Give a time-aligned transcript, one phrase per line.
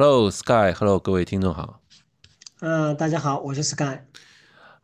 [0.00, 1.80] Hello Sky，Hello 各位听众好。
[2.60, 3.98] 嗯，大家好，我是 Sky。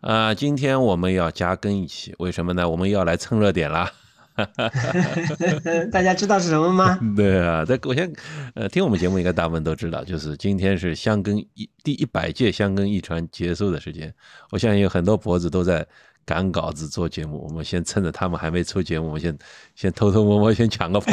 [0.01, 2.69] 啊，今天我们要加更一期，为什么呢？
[2.69, 3.93] 我们要来蹭热点啦。
[5.93, 6.99] 大家知道是什么吗？
[7.15, 8.13] 对啊，这我先
[8.57, 14.13] 呃，听我们节目应该大部分都知道，就是今天是香根一第一百届香根一传结束的时间。
[14.51, 15.87] 我相信有很多博主都在
[16.25, 19.39] 赶稿子做节目，我们先趁着他们还没出节目，我们先
[19.75, 21.13] 先偷偷摸摸先抢个跑。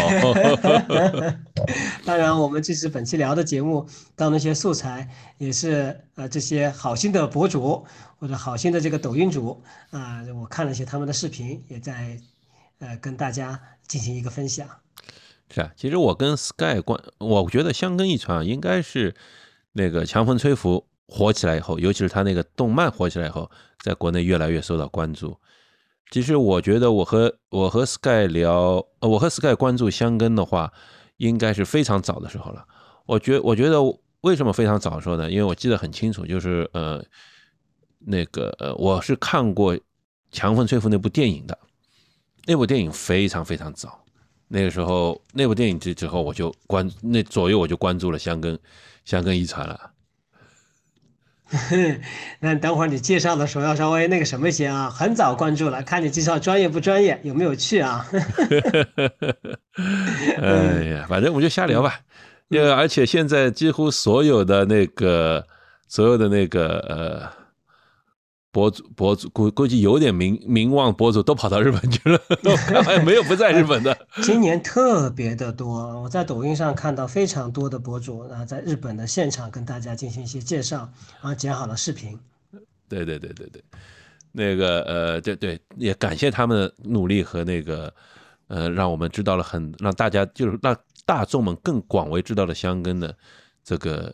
[2.05, 7.85] 当然，我们这次本期聊的节目当那些素材，也是呃这些好心的博主
[8.19, 12.19] 或者好心的这个抖音主啊，我看了一些他们的视频，也在。
[12.83, 14.67] 呃，跟大家进行一个分享。
[15.51, 19.13] 是啊，其实我跟 Sky 关，我觉得香根一传应该是
[19.73, 25.37] 那个强风吹拂火起来以后，尤其是他那个动漫火起来以后，在国内越来越受到关注。
[26.11, 30.71] 其实我觉得我和我和 Sky 聊，我和 Sky 关注香根的话，
[31.17, 32.65] 应该是非常早的时候了。
[33.05, 33.79] 我觉我觉得
[34.21, 35.31] 为什么非常早说呢？
[35.31, 37.03] 因为我记得很清楚，就是呃，
[37.99, 39.77] 那个呃，我是看过
[40.31, 41.57] 强风吹拂那部电影的。
[42.45, 44.03] 那部电影非常非常早，
[44.47, 48.59] 那个时候那部电影之之后，我就关那左右我就关注了香根
[49.05, 49.91] 香根遗传了。
[52.39, 58.05] 那等会儿你介绍的时候要稍微那个什么一些啊，很早关注了，看你介绍专业不专业，有没有趣啊？
[60.41, 61.99] 哎呀，反正我们就瞎聊吧。
[62.47, 65.45] 因为而且现在几乎所有的那个
[65.87, 67.40] 所有的那个呃。
[68.51, 72.19] 博主博主估估计有点名名望，博主都跑到日本去了，
[73.05, 73.97] 没有不在日本的。
[74.21, 80.79] 今年特别的多，我在抖音上看到非常多的博主然后，在日本的现场跟大家进行一些介绍，
[81.21, 82.19] 然后剪好了视频。
[82.89, 83.63] 对对对对对，
[84.33, 87.93] 那个呃，对对，也感谢他们的努力和那个
[88.47, 93.15] 呃，让我们知道了很让大家就是让大众们更广为知道了香根的
[93.63, 94.13] 这个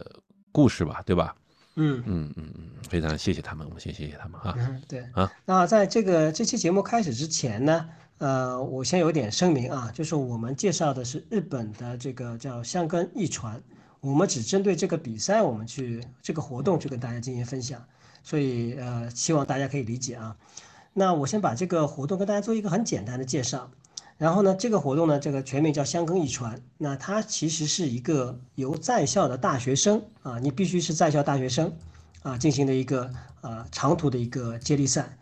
[0.51, 1.35] 故事吧，对吧？
[1.77, 4.53] 嗯嗯嗯嗯，非常谢谢他们，我们先谢谢他们哈。
[4.57, 5.31] 嗯，对啊。
[5.45, 13.61] 那在这个这期节目开始之前呢，呃，我先有点声明啊，就是我们介绍的是日本的这个叫香根一传，
[14.01, 17.81] 我们只针对这个比赛，我们去这个活动去跟大家进行分享，
[18.23, 20.35] 所以呃，希望大家可以理解啊。
[20.93, 23.69] 那我先把这个活动跟大家做一个很简单的介绍。
[24.17, 26.59] 然后呢，这个活动呢，这个全名叫香根一传。
[26.79, 31.71] 那它其实是一个由在校的大学生啊，你必须是在校大学生
[32.23, 33.11] 啊进行的一个
[33.41, 35.17] 呃长途的一个接力赛。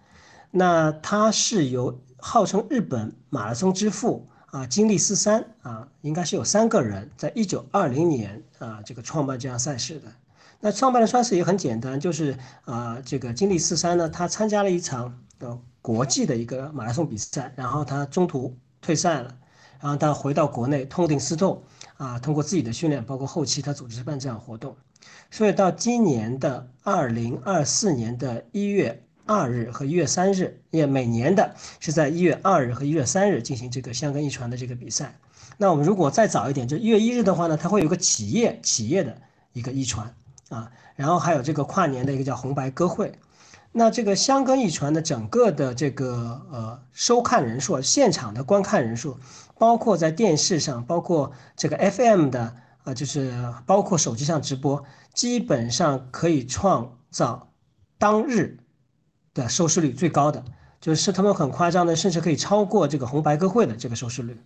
[0.50, 10.08] 那它是由号称日本马拉松之父啊金立四三啊，应该是有三个人在一九二零年啊这个创办这样赛事的。
[10.62, 18.56] 那创办的赛事也很简单，就是啊这个金立四三呢，他参加了一场呃国际的一个马拉松比赛，然后他中途。
[18.86, 19.36] 退赛了，
[19.82, 21.64] 然后他回到国内痛定思痛
[21.98, 24.76] 啊，通过自己的训练，包括后期他组织办这样活动，
[25.32, 35.18] 所以到今年的二零二四年的一月二日和一月三日，也每年的是在一月二日和一月三日进行这个香根一传的这个比赛。
[35.58, 39.20] 那我们如果再早一点，就一月一日的话呢，它会有个企业企业的
[39.54, 40.14] 一个一传
[40.50, 43.18] 啊，然后还有这个跨年的一个叫红白歌会。
[43.72, 49.18] 那这个香根一传的整个的这个呃收看人数，现场的观看人数，
[49.58, 53.34] 包括在电视上，包括这个 FM 的，呃，就是
[53.66, 54.82] 包括手机上直播，
[55.14, 57.52] 基本上可以创造
[57.98, 58.60] 当日
[59.34, 60.42] 的收视率最高的，
[60.80, 64.38] 就是他们很夸张的，甚至可以超过这个红白歌会的这个收视率。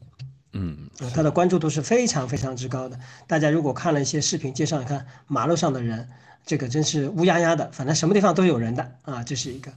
[0.54, 3.00] 嗯，它的关注度是非常非常之高的。
[3.28, 6.08] 大家如果看了一些视频介绍，你看马路上的人。
[6.46, 9.72] 这个真是乌压压的，反正什么地方都有人的啊，这是一个。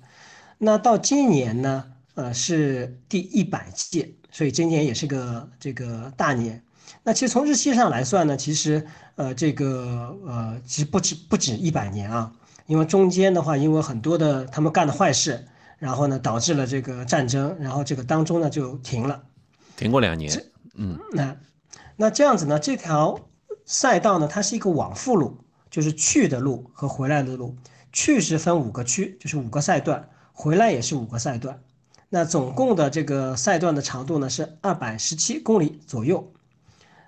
[0.56, 1.84] 那到今年呢，
[2.14, 6.62] 呃，是第一百届，所以今年也是个这个大年。
[7.02, 12.32] 那其实从日期上来算呢，其实呃，这个呃，其实不止不止一百年啊，
[12.66, 15.44] 因为中间的话，因为很多的他们干的坏事，
[15.78, 19.20] 然后呢，导致了这个战争，然后这个当中呢就停了，
[19.76, 20.42] 停过两年。
[20.76, 21.36] 嗯，那
[21.96, 23.18] 那这样子呢，这条
[23.64, 25.38] 赛道呢，它是一个往复路。
[25.72, 27.56] 就是去的路和回来的路，
[27.94, 31.62] 去是分五个区，就是五个赛段，回来也是五个赛段。
[32.10, 36.30] 那总共的这个赛段的长度呢是二百十七公里左右。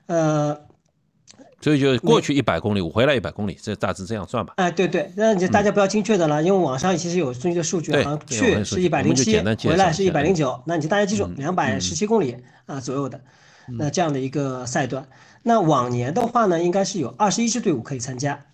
[0.07, 0.59] 呃，
[1.61, 4.55] 所以就过去一百公里，我回来一百公里，这大致这样算吧。
[4.57, 9.39] 哎，对对，那你大家不要精确的了，因为网上其实有数据的数据，好像去是一百零七，
[9.69, 10.59] 回来是一百零九。
[10.65, 12.35] 那你就大家记住，两百十七公里
[12.65, 13.21] 啊左右的，
[13.67, 15.09] 那这样的一个赛段。
[15.43, 18.47] 那往年的话呢，应该是有二十一支队伍可以参加。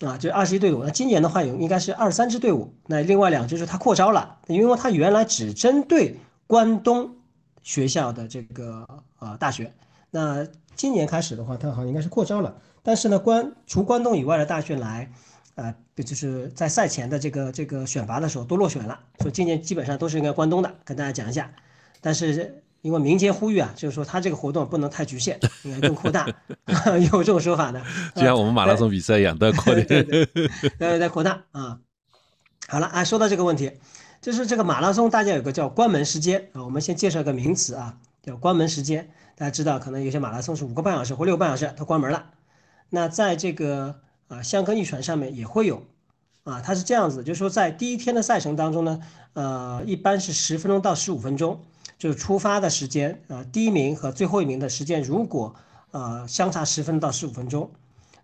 [0.00, 0.84] 啊，就二十一队伍。
[0.84, 2.74] 那今年的话有应该是二十三支队伍。
[2.86, 7.16] 那另外两支是他扩招了，因为他原来只针对关东
[7.62, 8.86] 学校的这个
[9.18, 9.72] 呃大学。
[10.10, 15.10] 那今年开始的话，他好像应该是扩招了，但是呢，关除关东以外的大学来，
[15.54, 15.74] 呃，
[16.04, 21.50] 就是在赛前的这个这个选拔的时候都落选了，所以今年基本上都是应该关东的，跟大家讲一下。
[22.02, 26.24] 但是因为民间呼吁啊，就是说他这个活动不能太局限， 应该更扩大，
[27.10, 27.82] 有这种说法的。
[28.14, 29.82] 就像我们马拉松比赛一样，都要扩大，
[30.78, 31.80] 要再扩大啊。
[32.68, 33.72] 好了啊，说到这个问题，
[34.20, 36.62] 就是这个马拉松，大家有个叫关门时间啊。
[36.62, 39.10] 我们先介绍一个名词啊，叫关门时间。
[39.34, 42.26] 大家知道，可能有些马拉松是五个半小时或六个半小时，它关门了。
[42.90, 43.96] 那在这个
[44.28, 45.84] 啊香根一传上面也会有
[46.44, 49.00] 啊，它是这样子，就是说在第一天的赛程当中呢，
[49.32, 51.60] 呃，一般是十分钟到十五分钟。
[51.98, 55.54] 就是出发的时间啊，第一名和最后一名的时间如果
[55.92, 57.70] 呃相差十分到十五分钟，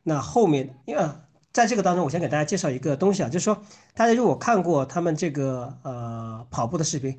[0.03, 1.09] 那后面因为
[1.53, 3.63] 在这个当中，我先给大家介绍一个东西啊，就是说
[3.95, 7.17] 大家如果看过他们这个呃跑步的视频，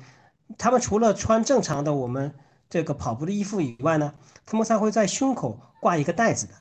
[0.56, 2.34] 他们除了穿正常的我们
[2.70, 4.14] 这个跑步的衣服以外呢，
[4.46, 6.54] 他们还会在胸口挂一个袋子的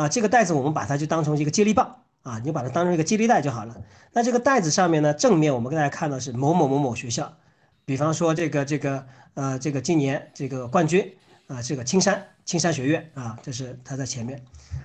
[0.00, 3.76] 啊，这个袋子我们把它就当成一个接力棒啊，你就把它当成一个接力带就好了。
[4.12, 7.34] 那这个袋子上面呢，正面我们给大家看到是某某某某学校。
[7.90, 9.04] 比方说这个这个
[9.34, 11.12] 呃这个今年这个冠军
[11.48, 14.40] 啊这个青山青山学院啊这是他在前面，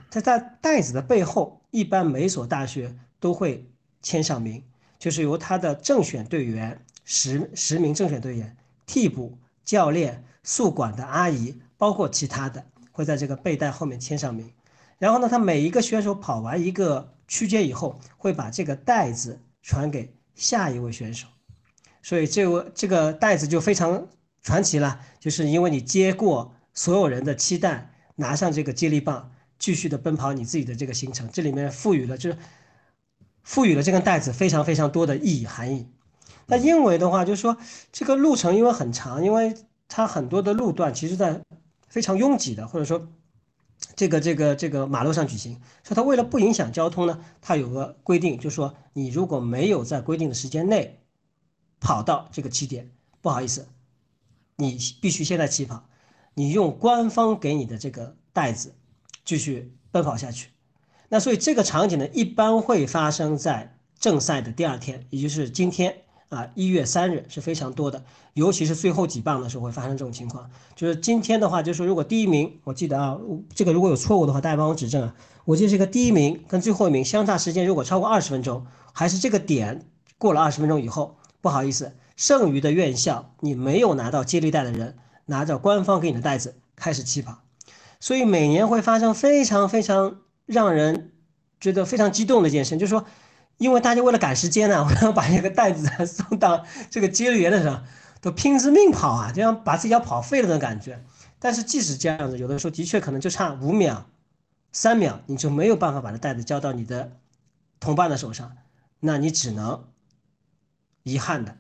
[0.10, 3.64] 他在袋子的背后，一般每所大学都会
[4.02, 4.64] 签上名，
[4.98, 8.58] 就是由他的正选队员十十名正选队员、
[8.88, 14.52] 替补教练、宿管的阿姨，包括其他的会在这个背带后面签上名。
[14.98, 21.28] 然后呢，他每一个选手跑完一个区间以后，会把这个袋子传给下一位选手。
[22.06, 24.08] 所以这个这个袋子就非常
[24.44, 32.38] 传奇了，就是因为你接过所有人的期待，拿上这个接力棒，继续的奔跑你自己的这个行程，这里面赋予了就是
[33.42, 35.88] 赋予了这根袋子非常非常多的意义含义。
[36.46, 37.58] 那因为的话，就是说
[37.92, 39.56] 这个路程因为很长，因为
[39.88, 41.42] 它很多的路段其实在
[41.88, 43.08] 非常拥挤的，或者说
[43.96, 45.54] 这个这个这个马路上举行，
[45.84, 51.00] 所以它为了不影响交通呢，它有个规定，就是说你如果没有在规定的时间内。
[51.80, 52.92] 跑到这个起点，
[53.22, 53.68] 不好意思，
[54.56, 55.84] 你必须现在起跑，
[56.34, 58.74] 你用官方给你的这个袋子
[59.24, 60.50] 继续奔跑下去。
[61.10, 65.96] 那所以这个场景呢，一般会发生在正赛的第二天，也就是今天
[66.30, 70.50] 啊，一月三日是非常多的，尤其是最后几棒的时候会发生这种情况。
[70.76, 73.18] 就是今天的话，就是如果第一名，我记得啊，
[73.54, 75.16] 这个如果有错误的话，大家帮我指正啊。
[75.46, 79.88] 我记得这个第一名跟最后一名相差时间如果超过二十分钟，还是这个点
[80.18, 81.18] 过了二十分钟以后。
[81.46, 84.98] 不好意思，剩余的院校，你没有拿到接力带的人，
[85.28, 87.44] 拿着官方给你的袋子开始起跑，
[88.00, 91.12] 所以每年会发生非常非常让人
[91.60, 93.06] 觉得非常激动的一件事，就是说，
[93.58, 97.84] 因为大家为了赶时间呢， 我要把这个袋子送到这个接力员的上，
[98.22, 101.06] 都拼死命跑啊，就像把自己要跑废了的感觉。
[101.38, 104.08] 但是即使这样子，有的时候的确可能就差五秒、
[104.72, 107.12] 三秒，你就没有办法把这袋子交到你的
[107.80, 108.52] 同伴的手上，
[109.00, 109.84] 那你只能。
[111.06, 111.58] 遗憾的，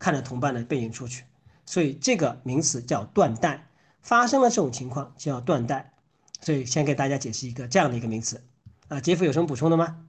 [0.00, 1.22] 看着同伴的背影出去，
[1.64, 3.64] 所以这个名词叫断代。
[4.00, 5.92] 发生了这种情况就要断代，
[6.40, 8.40] 所以先给大家解释一个这样的一个名词。
[8.86, 10.06] 啊，杰夫有什么补充的吗？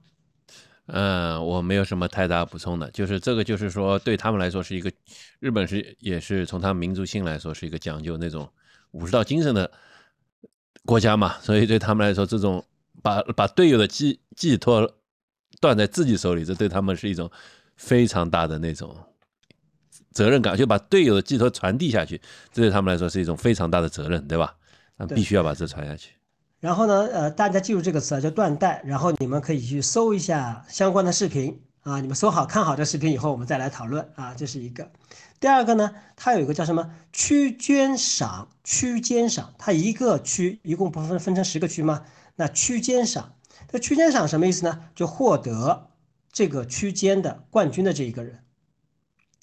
[0.86, 4.90] 嗯，我没有什么太大补充的，就是这个，就是说对他们来说是一个
[5.38, 8.48] 日本是也是从他们民族性来说是一个讲究那种
[8.92, 9.70] 武士道精神的
[10.86, 12.64] 国家嘛，所以对他们来说，这种
[13.02, 14.90] 把把队友的寄寄托
[15.60, 17.30] 断在自己手里，这对他们是一种。
[17.80, 18.94] 非常大的那种
[20.12, 22.20] 责任感，就把队友的寄托传递下去，
[22.52, 24.54] 这对他们来说是一种非常大的责任，对吧？
[24.98, 26.10] 那必须要把这传下去。
[26.60, 28.82] 然后呢，呃，大家记住这个词啊，叫断代。
[28.84, 34.90] 然后你们可以去搜一下相关的视频啊，你们搜好看好这视频以后，我们再来讨论啊，这是一个。
[35.40, 42.02] 第二个呢，它有一个叫什么区间赏，区间赏，它一个区一共不分分成十个区吗？
[42.36, 43.32] 那区间赏，
[43.72, 44.80] 这区间赏什么意思呢？
[44.94, 45.89] 就获得。
[46.32, 48.44] 这个区间的冠军的这一个人，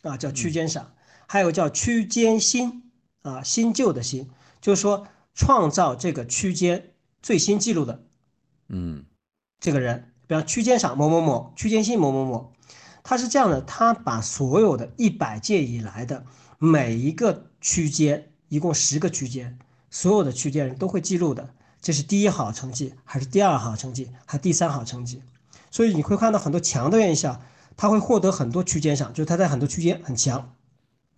[0.03, 0.93] 啊，叫区间赏，
[1.27, 2.91] 还有叫区间新，
[3.21, 4.29] 啊，新旧的新，
[4.61, 8.03] 就是说创造这个区间最新记录的，
[8.69, 9.05] 嗯，
[9.59, 12.53] 这个人，比方区间赏某某某，区间新某某某，
[13.03, 16.25] 他是这样的，他把所有的一百届以来的
[16.57, 25.21] 每一个区间，一共十个区间，所有的区间人都会记录的，这是第一好成绩，还是第二好成绩，还是第三好成绩？
[25.69, 27.41] 所以你会看到很多强的院校，
[27.75, 30.55] 他会获得很多区间上，就是他在很多区间很强，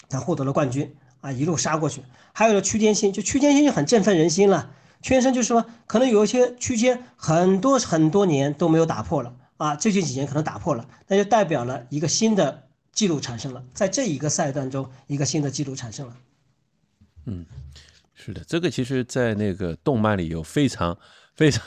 [0.09, 2.01] 他获得了冠军啊，一路杀过去。
[2.33, 4.71] 还有了区间性，就区间性就很振奋人心了。
[5.01, 16.15] 区间性就是说，可能有一些区间很多很多年都没有打破了啊，最近几年可能打破了，那就代表了一个新的记录产生了，在这一个赛段中，一个新的记录产生了。
[17.25, 17.45] 嗯，
[18.13, 20.97] 是的，这个其实在那个动漫里有非常。
[21.39, 21.63] 非常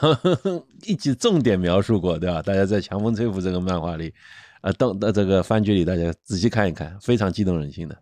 [0.83, 2.43] 一起重点描述过，对吧？
[2.43, 4.12] 大家在《强风吹拂》这个漫画里，
[4.61, 7.97] 啊，到的这个番剧里，大家仔细看一看，非常激动人心的。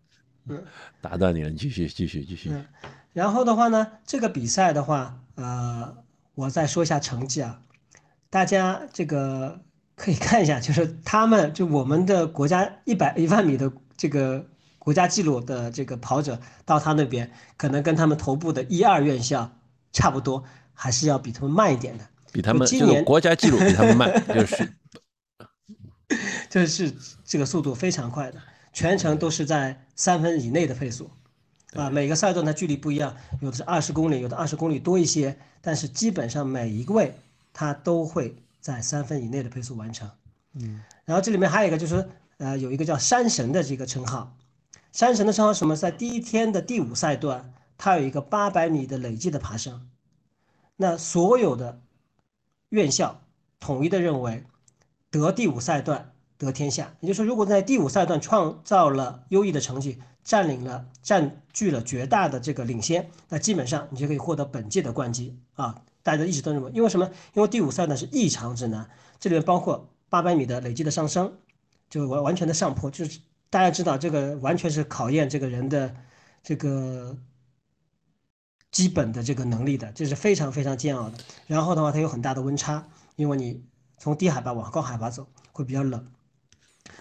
[0.49, 0.61] 嗯，
[1.01, 2.51] 打断你了，继续继续继续。
[2.51, 2.67] 嗯，
[3.13, 5.97] 然后的话呢，这个比赛的话，呃，
[6.35, 7.61] 我再说一下成绩啊，
[8.31, 9.61] 大家这个
[9.95, 14.45] 可以看一下，就是他们就我们的国家一百一万米的这个
[14.81, 19.53] 国家纪录的这个跑者到他那边，可能跟他们头部的一二院校
[19.93, 20.43] 差不多。
[20.83, 24.73] 还是要比他们慢一点的，比他们就是国家纪录比他们慢， 就是
[26.49, 28.41] 就是这个速度非常快的，
[28.73, 31.11] 全程都是在三分以内的配速，
[31.75, 37.15] 啊，每个赛段它距离不一样，有的是二十公里，有的二十公里多一些，但是基本上每一位
[37.53, 40.11] 他都会在三分以内的配速完成。
[40.55, 42.09] 嗯，然后这里面还有一个就是，
[42.39, 44.35] 呃，有一个叫山神的这个称号，
[44.93, 45.77] 山神的称号什么？
[45.77, 49.87] 在第一天的第五赛段，他有一个八百米的累计的爬升。
[50.83, 51.83] 那所有的
[52.71, 53.21] 院校
[53.59, 54.45] 统一的认为，
[55.11, 56.95] 得第五赛段得天下。
[57.01, 65.83] 也就是说，如果在第五赛段创造了优异的成绩，占领了占据了绝大的这个领先，那基本上你就可以获得本届的冠军啊！
[66.03, 67.11] 大家一直都认为，因为什么？
[67.35, 71.31] 因为第五赛段是异常之难，这里面包括八百米的累计的上升，
[71.91, 73.21] 就完完全的上坡，就是
[73.51, 75.95] 大家知道这个完全是考验这个人的
[76.43, 77.19] 这个。
[78.71, 81.19] 基本的这个能力的，这是非常非常煎熬的。
[81.47, 82.87] 然后的话，它有很大的温差，
[83.17, 83.65] 因为你
[83.99, 86.07] 从低海拔往高海拔走会比较冷。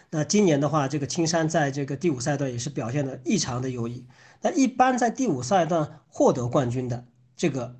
[0.09, 4.07] 那今年的话，这个青山在这个第五赛段也是表现的异常的优异。
[4.41, 7.75] 那一般在第五赛段获得冠军的这个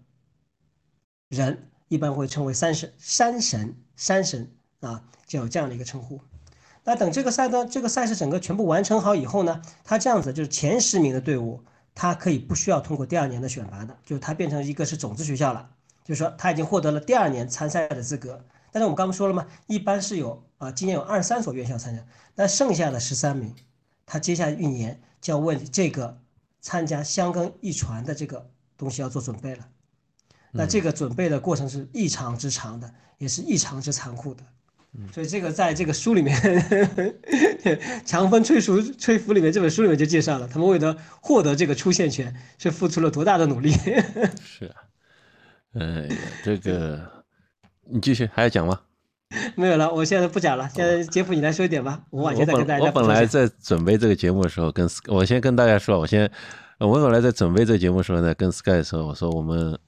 [1.29, 6.21] 人，一般会称为山神、山神、山神啊，就有这样的一个称呼。
[6.83, 11.63] 那等这个赛段、这个赛事整个全部完成好以后呢，他这样子就是前十名的队伍。
[12.01, 15.69] 他可以不需要通过第二年的选拔的，就是他变成一个是种子学校了，
[16.05, 18.41] 就是说他已经获得了第二年参赛的资格。
[18.71, 22.01] 但是我们刚刚说了嘛，一般是有啊，今年有二十三所院校参加，
[22.35, 23.53] 那剩下的十三名，
[24.05, 26.17] 他接下来一年就要为这个
[26.61, 29.67] 参加香根一传的这个东西要做准备了。
[30.51, 34.43] 那这个准备的过程是异常之长的，也是异常之残酷的。
[35.13, 36.35] 所以这个在这个书里面，
[38.03, 43.71] 《强风吹拂吹拂》里面这本书里面就介绍了，他们为了获得这个出现权是付出了多大的努力。
[44.43, 44.75] 是啊，
[45.75, 46.99] 哎呀，这个
[47.87, 48.79] 你继续还要讲吗？
[49.55, 50.67] 没有了，我现在不讲了。
[50.73, 52.83] 现在杰夫你来说一点吧，我晚些再跟大家。
[52.83, 56.29] 我本来在准备这个节目的时候，跟我先跟大家说，我先
[56.79, 59.79] 我本来在准备这个节目的时候呢，跟 Sky 的时候，我说我们。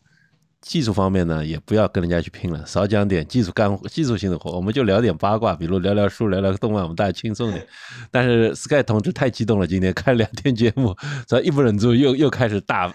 [0.61, 7.67] 技术方面呢，也不要跟人家去拼了，少讲点技术干技术性的活，我们就聊点八卦，比如聊聊书、聊聊动漫，我们大家轻松点。
[8.11, 12.93] 但是 Sky 同志太激动了，今天看两天节目，这一不忍住又又开始大，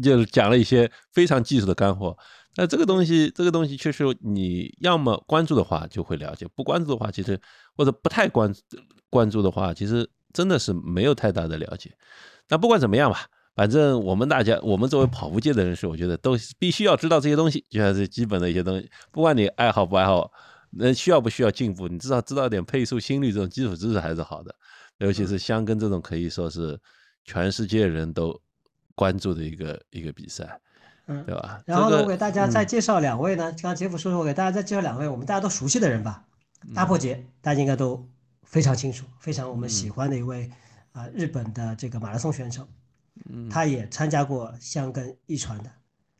[0.00, 2.16] 就是讲了一些非常技术的干货。
[2.54, 7.40] 那这个东西，这个东西确实你要么关注的话就会了解，不关注的话，其实
[7.76, 8.54] 或者不太关
[9.10, 11.90] 关注的话，其实真的是没有太大的了解。
[12.48, 13.26] 那不管怎么样吧。
[13.58, 18.88] 反正我们大家，我们作为跑步界的人士，我觉得都必须要知道这些东西，就像是基本的一些东西。
[19.10, 20.30] 不管你爱好不爱好，
[20.70, 24.54] 那需要不需要进步，你至少知道点配速、心率这种基础知识还是好的。
[24.98, 26.78] 尤其是香根这种可以说是
[27.24, 28.40] 全世界人都
[28.94, 30.60] 关注的一个一个比赛，
[31.08, 31.60] 嗯，对吧？
[31.66, 36.22] 然后呢，我给大家再介绍两位呢，刚刚杰夫说说，我给大家再介绍两位我们大家都熟悉的人吧。
[36.76, 38.08] 大破节大家应该都
[38.44, 40.48] 非常清楚，非常我们喜欢的一位
[40.92, 42.64] 啊，日本的这个马拉松选手。
[43.50, 45.70] 他也参加过香根一传的，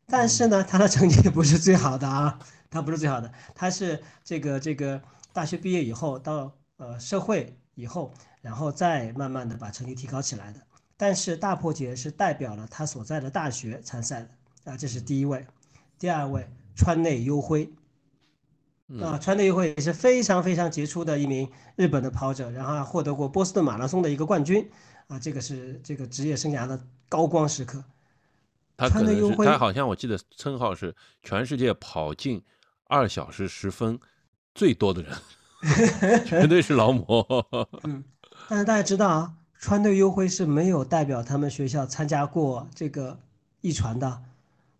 [0.07, 2.39] 但是呢，他的成绩不是最好的啊，
[2.69, 5.01] 他不是最好的，他是这个这个
[5.33, 10.59] 大学毕业以后到呃社会以后，然后再慢慢的把成绩提高起来的。
[10.97, 14.29] 但是大破节是代表了他所在的大学参赛的。
[14.65, 15.47] 啊，这是第一位，
[15.97, 17.71] 第二位川内优辉，
[19.01, 24.69] 啊，川内优辉也是非常非常杰出的一名日本的跑者，然后获得过波士顿马拉松的一个冠军。
[25.09, 27.83] 啊，这个是这个职业生涯的高光时刻。
[28.77, 32.41] 他可能是他好像我记得称号是全世界跑进
[32.85, 33.99] 二小时十分
[34.55, 35.17] 最多的人，
[36.25, 37.25] 绝对是劳模。
[37.83, 38.03] 嗯，
[38.47, 43.19] 但是大家知道啊，川队优辉是没有代表他们学校参加过这个
[43.61, 44.21] 一传的，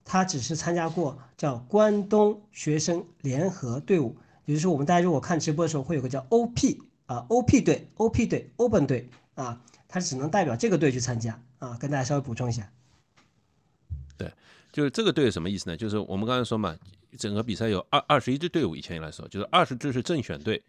[0.05, 9.59] 他只是参加过叫关东学生联合队伍，也就是说，我们大家如果看直播的时候会有个叫 OP 啊，OP 队、OP 队、Open 队啊。
[9.89, 12.71] 他只能代表这个队去参加啊，跟大家稍微补充一下。
[14.15, 14.31] 对，
[14.71, 15.75] 就是这个队什么意思呢？
[15.75, 16.77] 就是我们刚才说嘛，
[17.17, 20.63] 整个比赛有二二十一支队伍，以前来说就是二十支是正选队，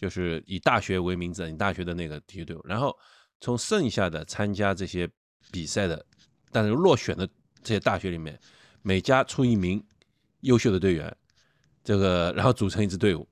[0.00, 2.60] 就是以大学为名字，你大学的那个体育队伍。
[2.64, 2.94] 然后
[3.40, 5.08] 从剩下的参加这些
[5.52, 6.04] 比赛的，
[6.50, 7.28] 但是落选的
[7.62, 8.36] 这些大学里面，
[8.82, 9.80] 每家出一名
[10.40, 11.16] 优秀的队员，
[11.84, 13.28] 这个然后组成一支队伍，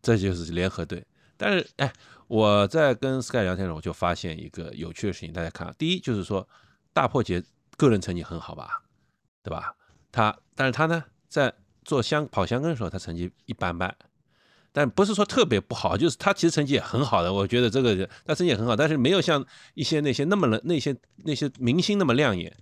[0.00, 1.04] 这就是联合队。
[1.36, 1.92] 但是哎，
[2.28, 6.46] 我在跟 Sky 聊天的时候，我就发现一个有趣的事情，大家看，第一就是说
[6.92, 7.42] 大破节
[7.76, 8.82] 个人成绩很好吧，
[9.42, 9.74] 对吧？
[10.12, 11.52] 他但是他呢，在
[11.84, 13.94] 做香跑香根的时候，他成绩一般般。
[14.70, 19.44] 但不是说特别不好，就是他其实成绩也很好的，我觉得这个他成绩也很好，但是没有像
[19.74, 20.94] 一些那些那么那些
[21.24, 22.54] 那些明星那么亮眼。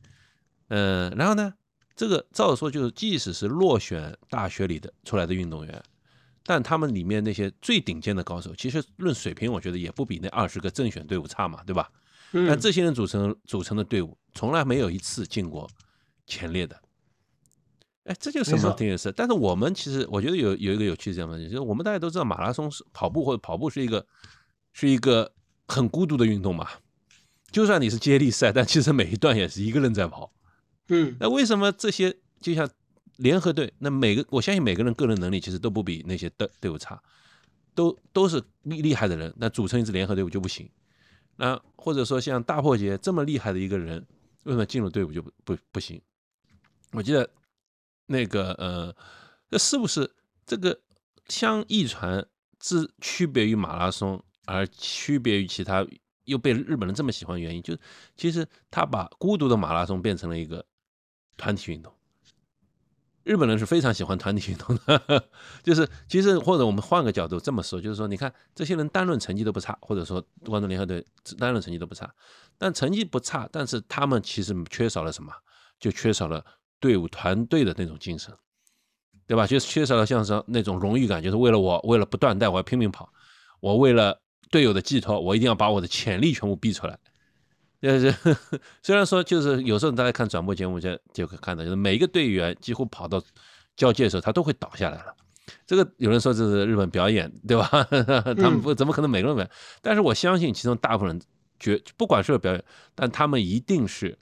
[0.69, 1.53] 嗯，然后呢，
[1.95, 5.83] 这个照说就是，即使是落选大学里的出来的运动员，
[6.47, 11.91] 但他们里面那些最顶尖的高手，其实论水平，我觉得也不比那二十个正选队伍差嘛，对吧？
[12.33, 15.69] 但这些人组成组成的队伍，从来没有一次进过
[16.27, 16.81] 前列的。
[18.05, 19.13] 哎，这就是什么挺有意思。
[19.17, 24.07] 但是我们其实，我觉得有有一个有趣的这样的，就是我们大家都知道，马拉松是跑步或者跑步是一个
[24.73, 25.33] 是一个
[25.67, 26.69] 很孤独的运动嘛。
[27.51, 30.33] 就算你是接力赛，但其实每一段也是一个人在跑。
[30.89, 32.69] 嗯，那为什么这些就像
[33.17, 33.73] 联合队？
[33.79, 37.03] 那每个我相信每个人个人能力其实都不比那些队队伍差，
[37.75, 39.33] 都都是厉厉害的人。
[39.37, 40.71] 那组成一支联合队伍就不行。
[41.37, 44.07] 那或者说像大破节这么厉害的一个人，
[44.45, 46.01] 为什么进入队伍就不不不行？
[46.93, 47.29] 我记得。
[48.09, 48.95] 那个呃，
[49.51, 50.09] 这是不是
[50.47, 50.79] 这个
[51.27, 52.25] 像一传
[52.61, 55.85] 之区别于马拉松，而区别于其他
[56.23, 57.81] 又被日本人这么喜欢的原因，就是
[58.17, 60.65] 其实他把孤独的马拉松变成了一个
[61.37, 61.93] 团体运动。
[63.27, 65.29] 日本人是非常喜欢团体运动的，
[65.65, 71.05] 就是其实或者我们换个角度这么说，就是说你看这些人单论成绩都不差，或者说关东联合队
[71.37, 72.09] 单论成绩都不差，
[72.57, 75.33] 但成绩不差，但是他们其实缺少了什么？
[75.81, 76.45] 就缺少了。
[76.79, 78.33] 队伍团队的那种精神，
[79.27, 79.47] 对吧？
[79.47, 83.11] 就是缺少了像是那种荣誉感，就是为了我，为了不断带，我要拼命跑。
[83.61, 86.99] 我为了队友的寄托，我一定要把我的潜力全部逼出来。
[87.81, 88.15] 就是
[88.83, 93.23] 虽然说，就是有时候大家看转播节目就就可以看到，就是每一个队员几乎跑到
[93.77, 95.15] 交界的时候，他都会倒下来了。
[95.67, 97.69] 这个有人说这是日本表演，对吧？
[98.37, 99.51] 他们不怎么可能每个人表演？
[99.81, 101.23] 但是我相信其中大部分人
[101.61, 104.19] 绝不管是不是表演，但他们一定是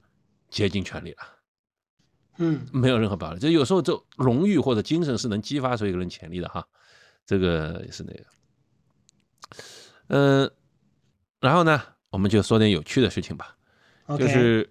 [0.51, 1.19] 竭尽全力了。
[2.39, 6.67] 嗯， 没有任何保留，就有时候这荣誉或者精神是能激发出一个人潜力的哈，
[7.25, 8.25] 这个也是那个，
[10.09, 10.51] 嗯，
[11.41, 11.81] 然后呢，
[12.15, 13.57] 我们就说点有趣的事情吧，
[14.17, 14.71] 就是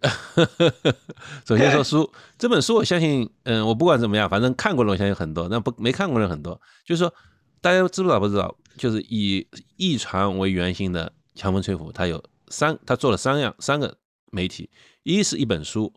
[1.46, 7.14] 首先说书，这本书我相信，嗯，我不管怎么样，反正看过的我相信很多，那不没看过的很多，就是说
[7.60, 13.98] 大家知不知道不知道，就是以易传为原型的强风吹拂，它有三，它做了三样三个
[14.32, 14.70] 媒体，
[15.04, 15.94] 一是一本书，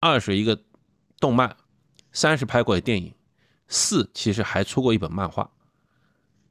[0.00, 0.60] 二是一个。
[1.20, 1.54] 动漫，
[2.12, 3.14] 三是拍过的电影，
[3.68, 5.50] 四其实还出过一本漫画。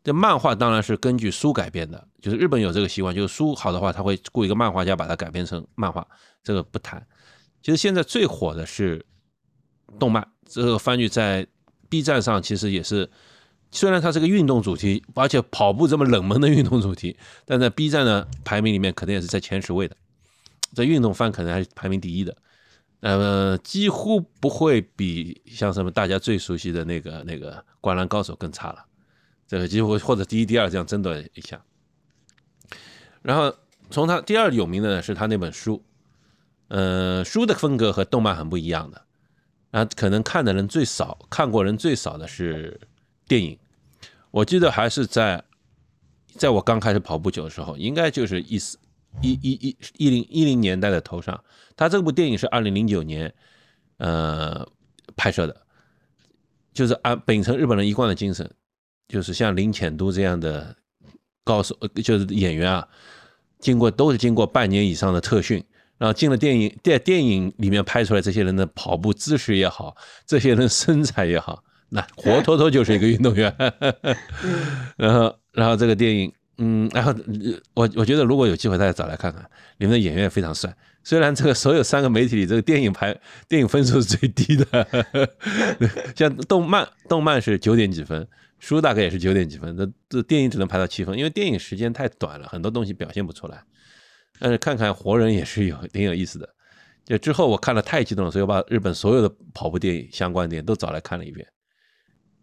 [0.04, 6.06] 这漫画当然是根据书改编的，就是日本有这个习惯，就是书好的话，他会雇一个漫画家把它改编成漫画。
[6.44, 7.06] 这个不谈。
[7.62, 9.06] 其实现在最火的是
[10.00, 11.46] 动漫，这个番剧在
[11.90, 13.10] B 站上其实也是，
[13.72, 19.96] 虽然它是个运动主题，而且跑步这么冷门的运动主题，但在 B 站的排名里面肯定也是在前十位的，
[20.74, 22.38] 在运动番可能还是排名第一的。
[23.02, 28.86] 呃，几乎不会比像什么大家最熟悉的那个那个《灌篮高手》更差了，
[29.48, 31.62] 这个几乎或者第一、第二这样争夺一下。
[33.22, 33.54] 然后
[33.90, 35.84] 从他第二有名的呢是他那本书，
[36.70, 39.06] 呃，书的风格和动漫很不一样的，
[39.72, 42.80] 啊，可能看的人最少，看过人最少的是
[43.28, 43.58] 电影。
[44.32, 45.44] 我记得还是在
[46.28, 48.78] 在我刚开始跑步久的时候，应该就是一四
[49.22, 51.44] 一一一一零一零年代的头上。
[51.76, 53.34] 他这部电影是二零零九年，
[53.98, 54.68] 呃
[55.16, 55.66] 拍摄的，
[56.74, 58.50] 就是按秉承日本人一贯的精神，
[59.08, 60.76] 就是像林浅都这样的
[61.50, 62.88] 高手，就是演员啊，
[63.60, 65.64] 经过都是经过半年以上的特训，
[65.98, 69.96] 然后进了电影，在电影里面拍出来这些人的跑步姿势也好，
[70.28, 73.52] 这些人身材也好，那活脱脱就是一个运动员。
[74.96, 77.12] 然后，然后这个电影，嗯，然后
[77.74, 79.42] 我我觉得如果有机会大家找来看看，
[79.78, 80.72] 里面的演员也非常帅。
[81.04, 84.88] 虽然这个所有三个媒体里，这个电影排电影分数是最低的，
[86.14, 88.28] 像动漫动漫是九点几分，
[88.60, 93.64] 书大概也是九点几分，这这电影只能排到七分，因为电影时间太短了，很多东西表现不出来。
[94.40, 96.48] 但是看看活人也是有挺有意思的。
[97.06, 101.48] 就之后我看了太激动了，所以我把日本所有的跑步电影相关电影都找来看了一遍。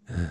[0.08, 0.28] 嗯，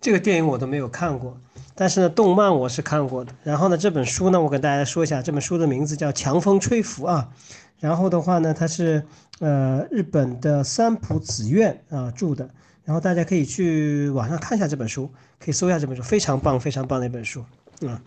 [0.00, 1.40] 这个电影我都没有看过。
[1.74, 3.32] 但是呢，动漫我是看过的。
[3.44, 7.32] 然后呢，这本书呢，我跟大家说一下，这本书的名字叫《强风吹拂》啊。
[7.78, 9.04] 然后的话呢，它是
[9.38, 12.50] 呃日本的三浦子苑啊著的。
[12.88, 17.44] 然后大家可以去网上看一下这本书，可以搜一下这本书，非常棒，非常棒的一本书。
[17.82, 18.00] 嗯，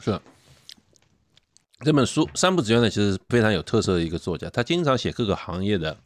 [0.00, 0.20] 是。
[1.84, 5.96] 这本书三浦子苑呢，其实非常有特色的一个作家，他经常写各个行业的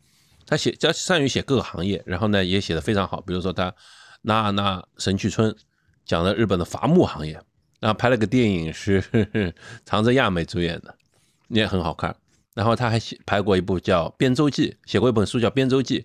[0.44, 3.18] 他写他善于写各个行业，然后呢也写的非常好。
[3.22, 3.74] 比如说他
[4.20, 5.56] 那那神去村
[6.04, 7.40] 讲的日本的伐木行业，
[7.80, 9.02] 然后拍了个电影是
[9.86, 10.94] 长泽亚美主演的，
[11.48, 12.14] 也很好看。
[12.52, 16.00] 然后他还写拍过一部叫《编舟记》，写过一本书叫《编舟记》，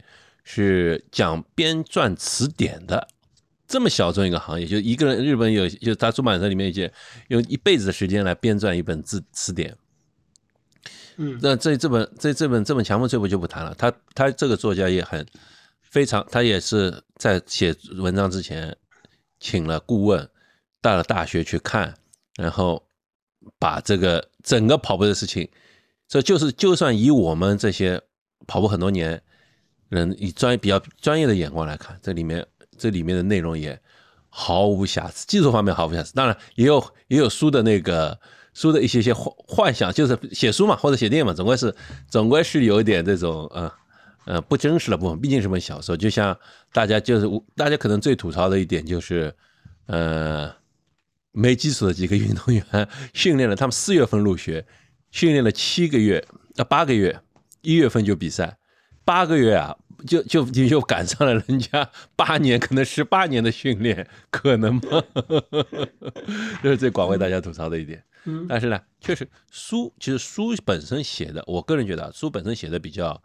[0.45, 3.09] 是讲编撰词典的。
[3.67, 6.93] 这么小众一个行业，就一个人，日本有，就他出版社里面一些
[7.29, 9.75] 用一辈子的时间来编撰一本字词典。
[11.17, 13.73] 嗯，那这这本这这本这本强风吹拂就不谈了。
[13.75, 15.25] 他他这个作家也很
[15.81, 18.77] 非常，他也是在写文章之前
[19.39, 20.29] 请了顾问，
[20.79, 21.95] 到了大学去看，
[22.35, 22.87] 然后
[23.57, 25.49] 把这个整个跑步的事情，
[26.07, 27.99] 这就是就算以我们这些
[28.45, 29.23] 跑步很多年
[29.89, 32.45] 人以专比较专业的眼光来看，这里面。
[32.77, 33.79] 这里面的内容也
[34.27, 36.13] 毫无瑕疵，技术方面毫无瑕疵。
[36.13, 38.19] 当然也有也有书的那个
[38.53, 41.73] 书的一些些幻幻想，就是写书嘛或者写电影嘛，总归是
[42.09, 43.71] 总归是有一点这种呃
[44.25, 45.17] 呃不真实的部分。
[45.21, 46.37] 毕竟是本小说，就像
[46.73, 49.33] 大家就是大家可能最吐槽的一点就是
[49.85, 50.53] 呃
[51.31, 54.67] 没基础的几个运动员训练了，他们四月份入学，
[55.11, 56.21] 训练了七个月
[56.57, 57.17] 啊八个月，
[57.61, 58.57] 一月份就比赛，
[59.05, 59.77] 八个月啊。
[60.05, 64.81] 就就你就赶上了人家八年，可能十八年的训练，可能吗？
[66.61, 68.03] 这是最广为大家吐槽的一点。
[68.25, 73.19] 嗯，但是呢，确实书其实书本身写的，我个人觉得书本身写的比较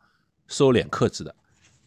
[0.47, 1.35] 收敛克制的，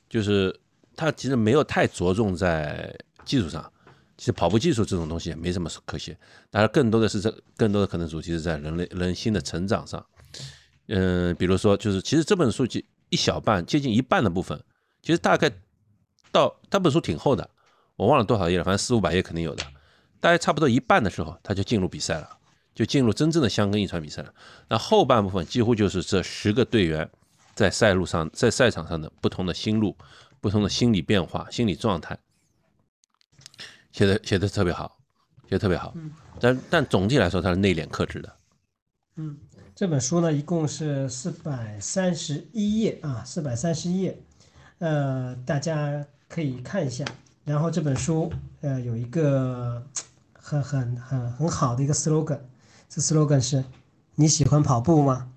[0.09, 0.53] 就是
[0.95, 2.93] 它其实没有太着重在
[3.25, 3.71] 技术上。
[4.17, 6.15] 其实跑步技术这种东西也没什么可写，
[6.51, 10.05] 当然更多的是这更多的可能主题是在人类人心的成长上。
[10.87, 14.59] 嗯，比如说就是其实这本书几一小半接近一半的部分。
[15.03, 15.51] 其实大概
[16.31, 17.47] 到他本书挺厚的，
[17.95, 19.63] 我忘了多少页了，反正四五百页肯定有的。
[20.19, 22.37] 大概差不多一半的时候，他就进入比赛了，
[22.73, 24.33] 就进入真正的香根一传比赛了。
[24.69, 27.09] 那后半部分几乎就是这十个队员
[27.53, 29.95] 在赛路上、在赛场上的不同的心路、
[30.39, 32.17] 不同的心理变化、心理状态，
[33.91, 34.97] 写的写的特别好，
[35.49, 35.93] 写的特别好。
[36.39, 38.37] 但但总体来说，他是内敛克制的。
[39.17, 39.37] 嗯，
[39.75, 44.15] 这本书呢，一共是四百三十一页啊，四百三十一页。
[44.77, 47.03] 呃，大家可以看一下。
[47.43, 48.31] 然后这本书，
[48.61, 49.83] 呃，有一个
[50.31, 52.37] 很很很很好的一个 slogan，
[52.87, 53.65] 这 slogan 是：
[54.13, 55.31] 你喜欢跑步吗？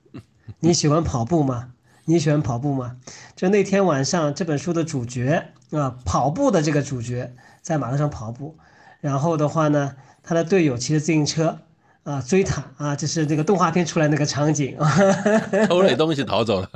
[0.61, 1.72] 你喜欢跑步吗？
[2.05, 2.99] 你喜欢跑步吗？
[3.35, 8.55] 就那天晚上，这本书的主角啊，跑步的这个主角在马路上跑步，
[9.01, 11.61] 然后的话呢，他的队友骑着自行车。
[12.07, 14.77] 啊，追他啊，就是那个动画片出来那个场景，
[15.66, 16.69] 偷了东西逃走了，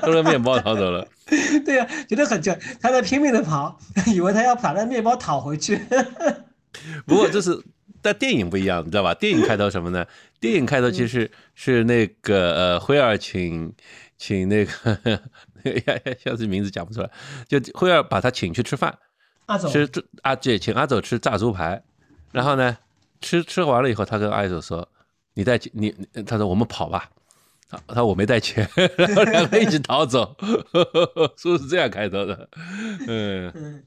[0.00, 1.04] 偷了面包逃走了，
[1.64, 5.80] 对呀，觉得很绝他在拼命的跑， 以为他要把那面包讨回去。
[7.04, 7.60] 不过这是
[8.00, 9.12] 在电影不一样，你知道吧？
[9.12, 10.06] 电影开头什么呢？
[10.38, 13.74] 电影开头其实是那个呃，辉儿请
[14.16, 14.72] 请那个
[15.64, 17.10] 呀，一下子名字讲不出来，
[17.48, 18.96] 就辉儿把他请去吃饭，
[19.46, 19.90] 阿走吃
[20.22, 21.82] 阿姐请阿走吃炸猪排，
[22.30, 22.78] 然后呢？
[23.20, 24.88] 吃吃完了以后，他跟爱豆说
[25.34, 25.90] ：“你带钱，你
[26.24, 27.10] 他说我们跑吧。”
[27.68, 30.36] 他他说我没带钱，然后两个一起逃走，
[31.36, 32.48] 书是这样开头的。
[33.08, 33.84] 嗯嗯，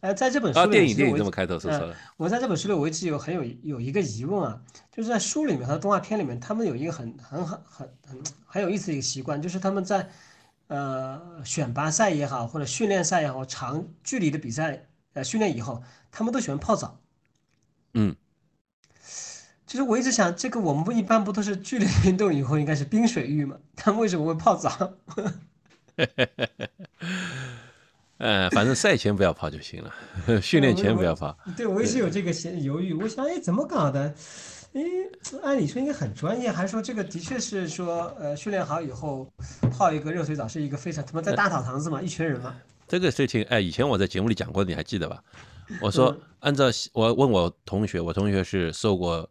[0.00, 4.58] 呃，在这本书里，电影电影这么开头说说我在这本书里，我一直有很有有一个疑问啊，
[4.90, 10.08] 就是在书里面和动画片里面，他们有一个很很很很很很有意思的一个习惯，就是他们在
[10.68, 16.98] 呃选拔赛也好，或者训练赛也好，长距离的比赛呃训练以后，他们都喜欢泡澡。
[17.92, 18.16] 嗯。
[19.72, 23.56] 其实我一直想，这个我们不一般不都是剧烈运动以后应该是冰水浴吗？
[23.74, 24.92] 他们为什么会泡澡？
[28.18, 29.90] 呃，反正赛前不要泡就行了，
[30.42, 31.34] 训练前不要泡。
[31.56, 32.92] 对，我一直有这个嫌犹豫。
[32.92, 34.14] 我想，哎，怎么搞的？
[34.74, 34.82] 哎，
[35.42, 39.26] 按理说应该很专业，还说这个的确是说，呃，训练好以后
[39.70, 42.54] 泡一个热水澡是一个非常他妈在大澡堂子嘛，一群人嘛。
[42.86, 45.24] 这个事情，哎，以前我在节目里讲过，你还记得吧？
[45.80, 49.26] 我说，按照我问我同学，我同学是受过。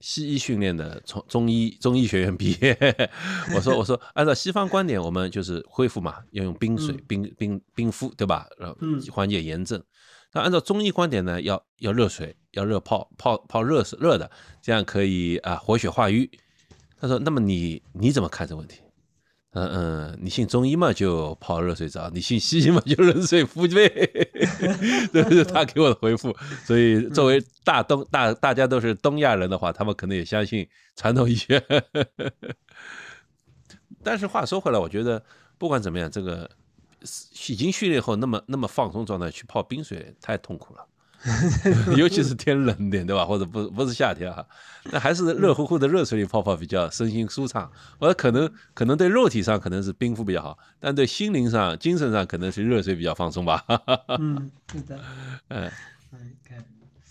[0.00, 2.76] 西医训练的，从中医中医学院毕业。
[3.54, 8.46] 我说我说，按照西方观点，我们就是恢复嘛，要用冰水冰冰冰敷，对吧？
[8.58, 8.76] 然后
[9.12, 9.82] 缓解炎症。
[10.32, 14.30] 那按照中医观点呢，要要热水，要热泡泡泡热水热的，
[14.62, 16.30] 这样可以啊活血化瘀。
[17.00, 18.80] 他说，那么你你怎么看这个问题？
[19.52, 23.88] 嗯嗯，你信中医嘛就泡热水澡，你信西医嘛就冷水敷背，
[25.12, 26.32] 这是他给我的回复。
[26.64, 31.60] 所以作为大东大大家都是东亚人的话，他们可能也相信传统医学。
[34.04, 35.20] 但是话说回来，我觉得
[35.58, 36.48] 不管怎么样，这个
[37.48, 40.86] 已经训练后那么那么放松状态去泡冰水太痛苦了。
[41.98, 43.26] 尤其是天冷点，对吧？
[43.26, 44.46] 或者不不是夏天哈，
[44.90, 47.70] 那还是热乎乎的热水里泡泡比较身心舒畅。
[47.98, 53.62] 我可能可能对肉体上可能是冰敷比较好，但对心灵上、精神上可能是热水比较放松吧。
[54.18, 54.98] 嗯，是的，
[55.48, 55.70] 嗯，
[56.42, 56.64] 看，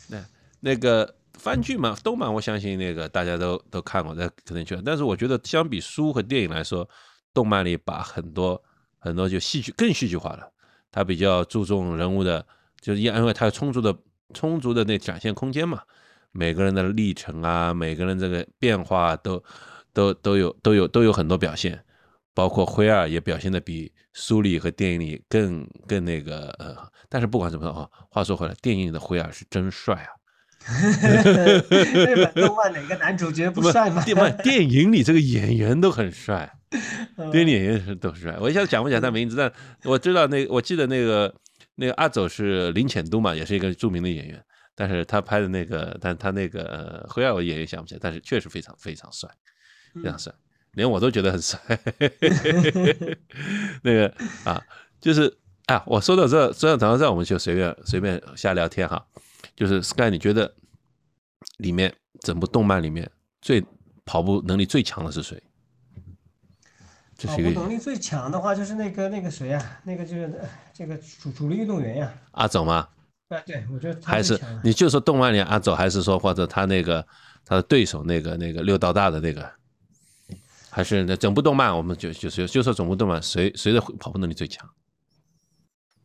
[0.07, 0.25] 那
[0.59, 4.75] 那个番剧嘛，动漫，我相信那个大家都都看过，那可能去。
[4.83, 6.89] 但是我觉得相比书和电影来说，
[7.31, 8.59] 动漫里把很多
[8.97, 10.51] 很多就戏剧更戏剧化了，
[10.91, 12.43] 它比较注重人物的。
[12.81, 13.95] 就是因为它有充足的
[14.33, 15.81] 充足的那展现空间嘛，
[16.31, 19.43] 每个人的历程啊，每个人这个变化都
[19.91, 21.83] 都都有都有都有很多表现，
[22.33, 26.77] 包括灰二也表现的比书里和电影里更更那个呃，
[27.09, 30.09] 但是不管怎么说啊，话说回来，电影里的灰二是真帅啊。
[31.69, 34.03] 日本动漫哪个男主角不帅吗？
[34.03, 36.51] 电电影里这个演员都很帅，
[37.31, 38.37] 电影演员是都帅。
[38.39, 39.51] 我一下子讲不起来他名字，但
[39.85, 41.33] 我知道那我记得那个。
[41.79, 44.43] 那个阿走是林浅都嘛，也是一个著名的演员，
[44.75, 49.29] 但是他拍的那个，但他那个灰二我演员想不起来，但是确实非常非常帅，
[49.95, 50.33] 非常帅，
[50.73, 51.57] 连我都觉得很帅。
[53.81, 54.13] 那个
[54.43, 54.61] 啊，
[54.99, 55.37] 就是
[55.67, 59.07] 啊，我说到这，说到讲到这，我们就随便随便瞎聊天哈。
[59.55, 60.53] 就是 Sky，你觉得
[61.57, 63.09] 里面整部动漫里面
[63.41, 63.63] 最
[64.05, 65.41] 跑步能力最强的是谁？
[67.27, 69.79] 跑步能力最强的话，就是那个那个谁呀？
[69.83, 70.31] 那个就是
[70.73, 72.13] 这个主主力运动员呀。
[72.31, 72.87] 阿走吗？
[73.29, 77.05] 啊，对，我觉得还是你就说动漫里阿走，还是说或者他那个
[77.45, 79.47] 他的对手那个那个六道大的那个，
[80.69, 84.67] 还是那整部动漫，我们就就是就说整部动漫谁谁的跑步能力最强？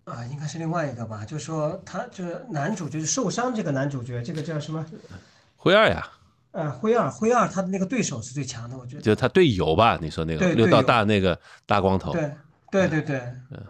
[0.04, 1.24] 啊，应该是另外一个吧？
[1.24, 4.84] 就是说他就是男主就是受伤这个男主角，这个叫什么？
[5.56, 6.06] 灰二呀。
[6.54, 9.02] 呃，灰二，灰二他的那个对手是最强的，我觉得。
[9.02, 9.98] 就是他队友吧？
[10.00, 11.36] 你说那个六道大那个
[11.66, 12.12] 大光头。
[12.12, 12.30] 对
[12.70, 13.18] 对对对。
[13.50, 13.60] 嗯，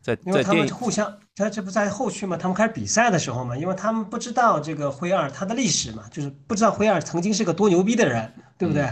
[0.00, 2.36] 在因为他们互相，他这不在后续嘛？
[2.36, 8.88] 他们开始比赛的时候嘛，因为他们不知道这个灰二他的历史嘛，就是不知道灰二曾经是个多牛逼的人，对不对？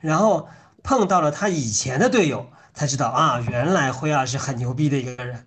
[0.00, 0.48] 然后
[0.82, 5.46] 碰到了他以前的队友，才知道啊，原来灰二是很牛逼的一个人。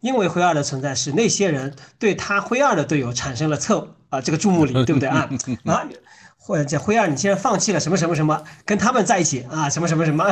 [0.00, 5.28] 因为灰二的存在，使那些人对他灰二的队友产生了侧啊这个注目礼，对不对啊？
[5.64, 5.86] 啊。
[6.48, 9.68] 或者这灰二，你现在放弃了什么什么什么，跟他们在一起啊？
[9.68, 10.24] 什么什么什么？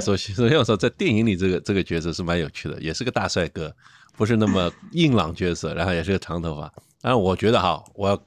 [0.00, 3.70] 首先， 首先我说，在电影里这个这个角色是蛮有趣的，也是个大帅哥，
[4.16, 6.72] 不是那么硬朗角色，然后也是个长头发。
[7.02, 8.18] 但是我觉得哈，我要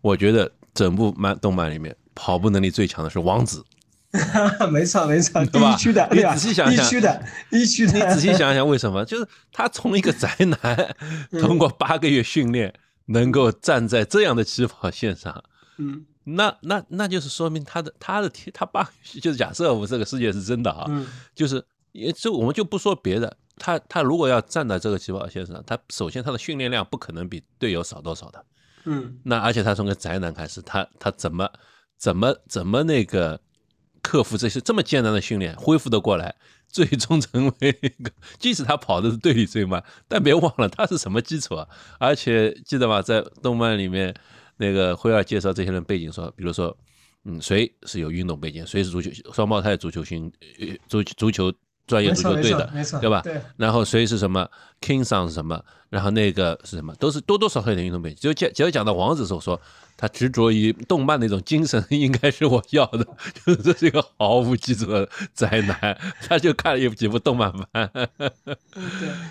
[0.00, 3.64] 我觉得整部漫动漫里面跑步能力最强的是王子。
[4.72, 9.04] 没错没错，第一区的，你仔细想想，一区的，一区的，你仔细想想为什么？
[9.04, 10.96] 就是他从一个宅男，
[11.40, 12.74] 通过八个月训练，
[13.06, 15.44] 能够站在这样的起跑线上。
[15.78, 18.82] 嗯，那那那就是说明他的他的天他爸
[19.22, 20.86] 就是假设我们这个世界是真的啊，
[21.34, 28.44] 就是也就我们就不说别的，他他如果要站在这个起跑线上，他首先他的训练量不可能比队友少多少的，
[28.84, 31.48] 嗯，那而且他从个宅男开始，他他怎么
[31.96, 33.40] 怎么怎么那个
[34.02, 36.34] 克服这些这么艰难的训练，恢复的过来，
[36.68, 38.10] 最终成为一个，
[38.40, 41.68] 即使他跑的是队里最慢，但别忘了他是什么基础啊，
[42.00, 44.12] 而且记得吧，在动漫里面。
[44.58, 46.76] 那个辉儿介绍这些人背景说，比如说，
[47.24, 50.30] 嗯，谁是有运动背景，谁是足球双胞胎足球星，
[50.88, 51.50] 足足球
[51.88, 52.70] 专业足球队的，
[53.00, 53.20] 对吧？
[53.24, 53.40] 对。
[53.56, 54.48] 然后谁是什么
[54.80, 58.18] ，King Son 是什么，然后那个是什么，都是多多少少有点运动背景。
[58.20, 59.60] 只有讲只要讲到王子时候说。
[60.00, 63.04] 他执着于动漫那种精神，应该是我要的。
[63.44, 67.90] 就是这是一个毫无基础的宅男，他就看了一几部动漫番。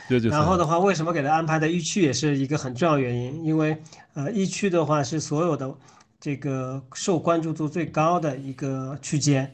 [0.10, 3.46] 对， 然后的话，为什么给他安排的一区也是一个很重要原因？
[3.46, 3.82] 因为
[4.14, 5.74] 呃，一区的话是所有的
[6.20, 9.50] 这个受关注度最高的一个区间，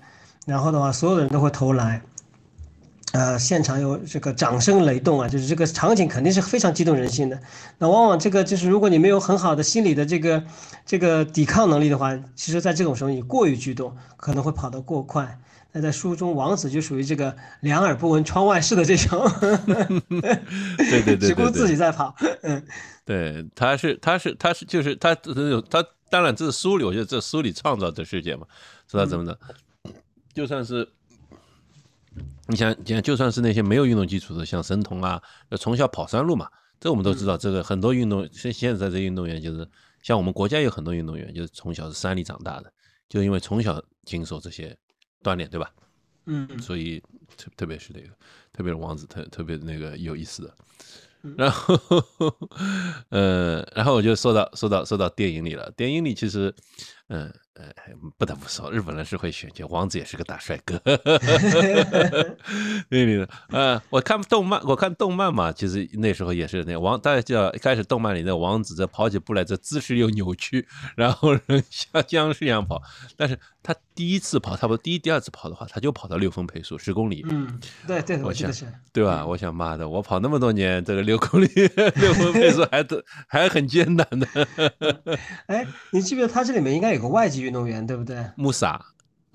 [0.47, 2.01] 然后的话，所有的人都会投来。
[3.13, 7.39] 呃，现场有这个掌声雷动啊，就是这个场景肯定是非常激动人心的。
[7.77, 10.43] 那往往这个就是，如果你没有很好的心理的这个
[10.83, 15.39] 这个抵抗能力的话，其实在这种时候你过于激动，可能会跑得过快。
[15.71, 19.29] 那在书中，王子就属于这个两耳不闻窗外事的这种，
[20.09, 22.15] 对对对，只顾自己在跑。
[22.41, 22.63] 嗯，
[23.05, 28.47] 对，他是他是他是就是他他当然这是书里，我觉得这书里创造的世界嘛，
[28.87, 29.37] 知道怎么的，
[30.33, 30.89] 就算是。
[32.47, 35.21] 你想，想就算是那些没有运动基础的，像神童啊，
[35.57, 36.47] 从小跑山路嘛，
[36.79, 37.37] 这我们都知道。
[37.37, 39.67] 这个很多运动，现现在这运动员就是
[40.01, 42.71] 像我们国家有很多运动员，就是从小是山里长大的，
[43.07, 44.77] 就因为从小经受这些
[45.23, 45.71] 锻炼，对吧？
[46.25, 47.01] 嗯，所以
[47.37, 48.07] 特特别是那个，
[48.51, 50.53] 特别是王子，特特别那个有意思的。
[51.37, 51.79] 然后，
[53.07, 55.71] 呃，然后我就说到说到说到电影里了。
[55.71, 56.53] 电影里其实，
[57.13, 57.65] 嗯呃，
[58.17, 60.75] 不得不说，日本人是会选角，王子也是个大帅哥。
[62.89, 71.37] 对对的，呃，我看动漫，我看动漫嘛，其实那时候也是那王，大家知道一开始动漫里的王子这跑起步来，这姿势又扭曲，然后
[71.69, 72.81] 像僵尸一样跑。
[73.15, 77.23] 但是他第一次跑，差不多第一、第二次跑的话，他就跑到六分配速，十公里。
[77.29, 79.23] 嗯，对对，我想是，对吧？
[79.23, 84.27] 我想妈的，我跑那么多年，这个六公里六分配速还都还很艰难的。
[85.45, 88.25] 哎，你记不记得他这里面应该有个外籍运动员，对不对？
[88.35, 88.83] 穆萨。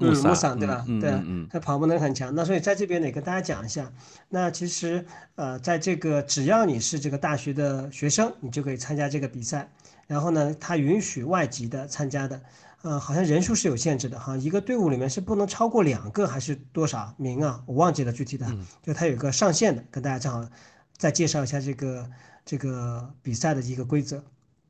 [0.00, 0.84] 穆穆萨对吧？
[1.00, 1.12] 对，
[1.50, 2.32] 他跑步能力很强。
[2.32, 3.90] 那所以在这边呢，也跟大家讲一下。
[4.28, 5.04] 那其实
[5.34, 9.68] 呃，在这个只要你是这个大学的学生，你就可以参加这个比赛。
[10.06, 12.40] 然后呢，他允许外籍的参加的，
[12.82, 17.60] 呃，好像人数是有限制的哈，一个队伍里面是不能超过两个还是多少名啊？
[17.66, 18.46] 我忘记了具体的，
[18.80, 19.82] 就他有个上限的。
[19.90, 20.48] 跟大家正好
[20.96, 22.08] 再介绍一下这个
[22.44, 24.22] 这个比赛的一个规则。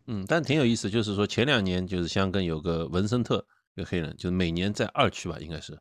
[0.09, 3.47] 嗯，但挺有意思，就是说前两年就是香港有个文森特。
[3.75, 5.79] 一个黑人，就是每年在二区吧，应该是，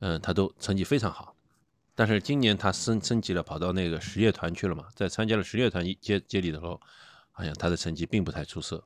[0.00, 1.34] 嗯，他都成绩非常好，
[1.94, 6.78] 但是今年他升升级了，跑到那个实业团去了嘛，在参加了实业团接接力的时候，
[7.32, 8.84] 好像他的成绩并不太出色。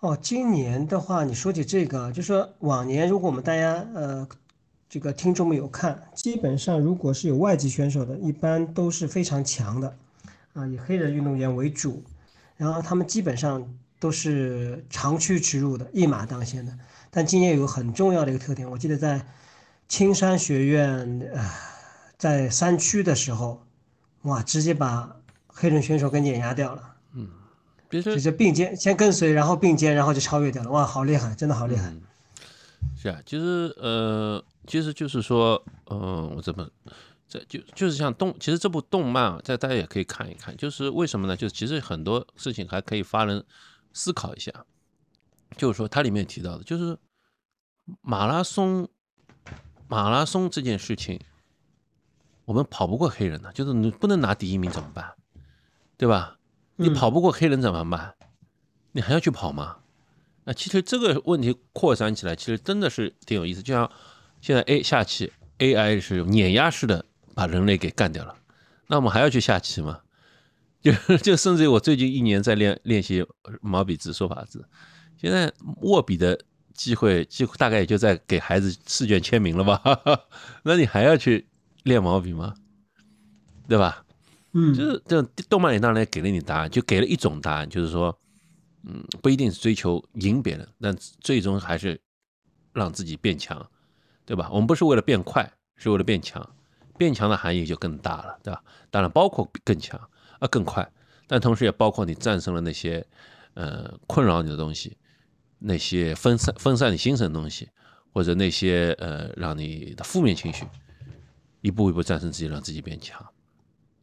[0.00, 4.28] 哦，今年的话，你说起这个，就说往年如果我们大家呃
[4.86, 9.96] 这个听众们有看，基本上如果是有外籍选手的，一般都是非常强的，
[10.52, 12.04] 啊，以黑人运动员为主，
[12.58, 13.66] 然后他们基本上
[13.98, 16.78] 都是长驱直入的，一马当先的。
[17.10, 19.24] 但今年有个很重要的一个特点，我记得在
[19.88, 21.50] 青山学院，呃，
[22.18, 23.64] 在山区的时候，
[24.22, 25.16] 哇，直接把
[25.46, 26.94] 黑人选手给碾压掉了。
[27.14, 27.28] 嗯，
[27.88, 30.70] 就是并肩先跟随，然后并肩，然后就超越掉了。
[30.70, 31.90] 哇，好厉害，真的好厉害。
[33.00, 36.68] 是啊，其实呃，其实就是说，嗯，我怎么
[37.28, 40.56] 这就就是像动，其实这部动漫啊，在大家也可以看一看。
[40.56, 41.36] 就是为什么呢？
[41.36, 43.44] 就是其实很多事情还可以发人
[43.92, 44.50] 思考一下。
[45.56, 46.96] 就是说，它里面提到的，就是
[48.00, 48.88] 马拉松，
[49.88, 51.20] 马拉松这件事情，
[52.44, 55.14] 我们跑不过黑人的，就是你不能拿第一名怎么办？
[55.96, 56.38] 对吧？
[56.76, 58.14] 你跑不过黑人怎么办？
[58.92, 59.78] 你还要去跑吗？
[60.44, 63.62] 那其实这个问题扩散起来，其实真的是挺有意思。
[63.62, 63.90] 就像
[64.40, 67.04] 现在 A 下棋，AI 是碾压式的
[67.38, 68.34] 把人类给干掉了，
[68.88, 70.00] 那我们还要去下棋吗？
[70.82, 73.24] 就就甚至于我最近一年在练练习
[73.60, 74.68] 毛笔字、书法字。
[75.16, 76.36] 现在握笔的
[76.74, 79.80] 机会，几乎大概也就在给孩子试卷签名了吧？
[80.64, 81.46] 那你还要去
[81.84, 82.56] 练毛笔吗？
[83.68, 84.04] 对吧？
[84.54, 88.18] 嗯，就是这种动漫里当然给了你答案，就给了一种答案，就是说，
[88.82, 92.00] 嗯，不一定是追求赢别人，但最终还是
[92.72, 93.64] 让自己变强，
[94.26, 94.48] 对吧？
[94.50, 96.44] 我们不是为了变快，是为了变强，
[96.98, 98.62] 变强的含义就更大了，对吧？
[98.90, 99.98] 当然包括更强
[100.40, 100.86] 啊，更快，
[101.26, 103.06] 但同时也包括你战胜了那些
[103.54, 104.96] 呃困扰你的东西。
[105.60, 107.68] 那些分散分散你精神的东西，
[108.12, 110.64] 或者那些呃让你的负面情绪，
[111.62, 113.26] 一步一步战胜自己，让自己变强，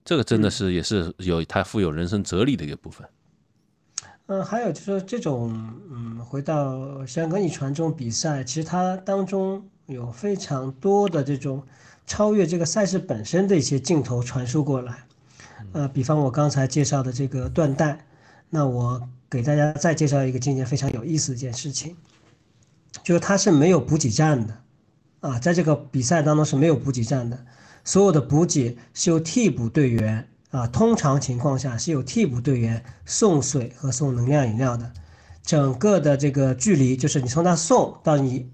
[0.04, 3.08] 这个真的是也是有它富有人生哲理的一个部分。
[4.26, 5.50] 嗯，还有就是这种
[5.90, 11.66] 嗯，回到香港一传这种比赛，其实它当中有非常多的这种
[12.06, 15.06] 超越这个赛事本身的一些镜头传输过来。
[15.74, 18.06] 呃，比方我刚才介绍的这个断带，
[18.50, 19.08] 那我。
[19.28, 21.98] 给大家再介绍一个今年非常有意思的一件事情，
[23.04, 24.56] 就是它是没有补给站的，
[25.20, 27.46] 啊，在这个比赛当中是没有补给站的，
[27.84, 34.90] 所有的补给是由替补队员啊，通常情况下是有替补队员送水和送能量饮料的，
[35.44, 38.50] 整个的这个距离就是你从他送到你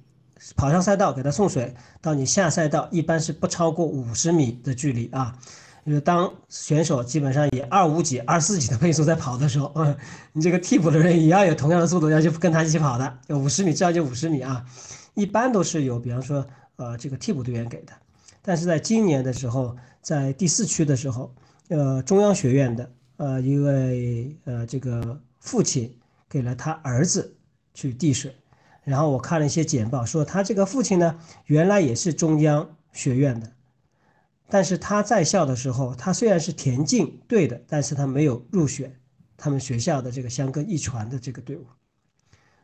[0.56, 5.38] 跑上赛道给他送水到你下赛道，一般是不超过五十米的距离啊。
[5.84, 9.98] 就是当选手基本上以二五几、二四几的配速在跑的时候，嗯，
[10.32, 14.64] 你这个替补的人也要有同样的速度要去跟他一起跑的，五十米至少就五十米啊，
[15.16, 17.94] 一般都是有，比方说，呃，这个替补队员给的。
[18.44, 21.34] 但是在今年的时候，在第四区的时候，
[21.70, 25.92] 呃，中央学院的呃一位呃这个父亲
[26.30, 27.36] 给了他儿子
[27.74, 28.36] 去递水，
[28.84, 33.52] 然后我看了一些简报，说他这个父亲呢，原来也是中央学院的。
[34.50, 39.00] 但是他在校的时候，他虽然是田径队的，但是他没有入选
[39.38, 41.66] 他们学校的这个香根一传的这个队伍，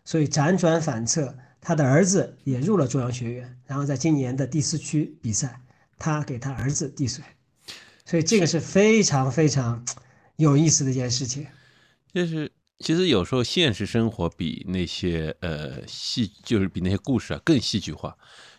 [0.04, 5.62] 所以辗转反侧，他的儿子也入了中央学院，然后在今年的第四区比赛，
[5.98, 7.24] 他给他儿子递水，
[8.06, 9.86] 所以这个是非常非常
[10.36, 11.48] 有意思的一件事情。
[12.14, 18.16] 就是其实有时候现实生活比那些呃戏，就是比那些故事啊更戏剧化。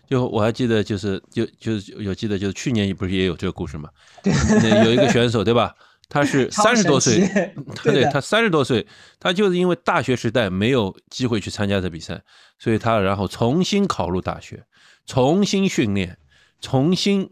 [0.08, 3.90] 就我还记得，就是就就是有记得，就是去年不是也有这个故事嘛？
[4.24, 5.74] 对，有一个选手对吧？
[6.08, 8.86] 他是超三十多岁，神奇 对对他三十多岁，
[9.20, 12.22] 他就是因为大学时代没有机会去参加这比赛，
[12.58, 14.64] 所以他然后重新考入大学，
[15.04, 16.16] 重新训练，
[16.62, 17.30] 重新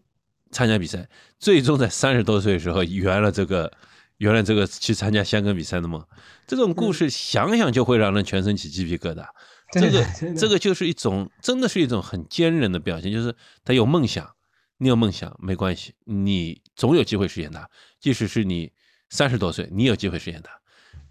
[0.51, 1.09] 参加比赛，
[1.39, 3.73] 最终在三十多岁的时候圆了这个
[4.19, 6.05] 圆了这个去参加香港比赛的梦。
[6.47, 9.27] 这种故事想想就会让人全身起鸡皮疙瘩。
[9.73, 10.07] 这个
[10.39, 14.35] 这个就是一种，真的是一种很坚韧的表现，就是他有梦想，
[14.79, 17.69] 你有梦想没关系，你总有机会实现它。
[17.99, 18.73] 即使是你
[19.11, 20.51] 三十多岁，你有机会实现它，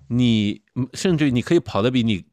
[0.08, 2.26] 你嗯甚至你可以跑得比你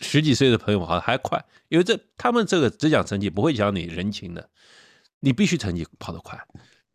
[0.00, 4.50] 十几岁的朋友跑得还快，因为这他们这个只讲成绩，不会讲你人情的，
[5.20, 6.38] 你必须成绩跑得快。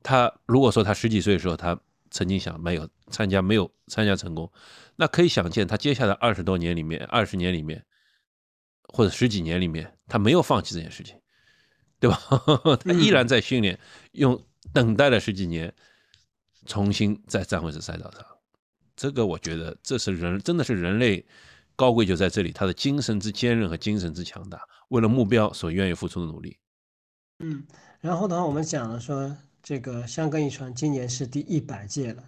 [0.03, 1.79] 他如果说他十几岁的时候，他
[2.11, 4.51] 曾经想没有参加，没有参加成功，
[4.95, 7.85] 那可以想见他接下来二十多年里面，二十年里面，
[8.83, 11.19] 或者十几年里面，他没有放弃这件事情，
[11.99, 12.19] 对吧？
[12.83, 13.79] 他依然在训练，
[14.13, 14.41] 用
[14.73, 15.73] 等待了十几年，
[16.65, 18.25] 重新再站回这赛道上。
[18.95, 21.25] 这个我觉得这是人，真的是人类
[21.75, 26.57] 高贵就在这里，他的精神之坚韧和精神之强大，为了目标所愿意付出的努力。
[27.39, 27.65] 嗯，
[27.99, 29.35] 然后的话，我们讲了说，
[29.65, 32.23] 这个香港一传今年是第一百届了。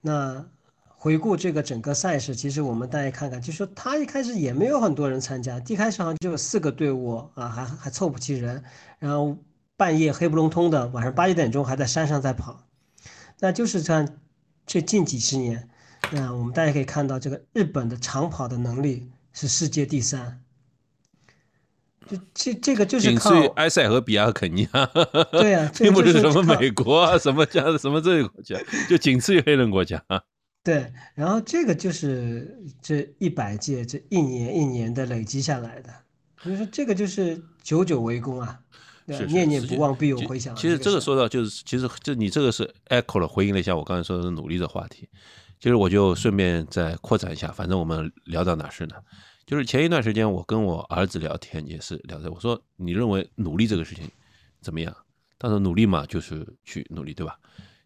[0.00, 0.44] 那
[0.88, 8.64] 回顾这个整个赛事，其实我们大家看看，就说他一开始也没有很多人参加，一开始好像就有四个队伍啊，还还凑不齐人，
[8.98, 9.38] 然后
[9.76, 12.66] 半夜黑不隆通的，晚上八九点钟还在山上在跑。
[13.38, 14.08] 那就是这样，
[14.66, 15.68] 这近几十年，
[16.10, 20.43] 那我们大家可以看到，这个日本的长跑的能力是世界第三。
[22.10, 24.86] 就这这个就是靠仅次于埃塞俄比亚和肯尼亚，
[25.32, 30.02] 对呀这 并不是是什么美国啊，什么加什么这个国家，就仅次于黑人国家。
[30.62, 35.90] 对，然后这个就是这一百届这一年一年的累积下来的，
[36.42, 38.58] 所以说这个就是久久为功啊，
[39.06, 40.58] 对是是念念不忘必有回响啊。
[40.58, 45.08] 其实这个说到就是，其实这你这个是 echo 了，回应了一下我刚才说的努力的话题。
[45.64, 49.02] 其实我就顺便再扩展一下，反正我们聊到哪是哪？
[49.46, 54.06] 就是前一段时间我跟我儿子聊天，也是聊的，我说你认为努力这个事情
[54.60, 54.94] 怎么样？
[55.38, 57.38] 他说努力嘛，就是去努力，对吧？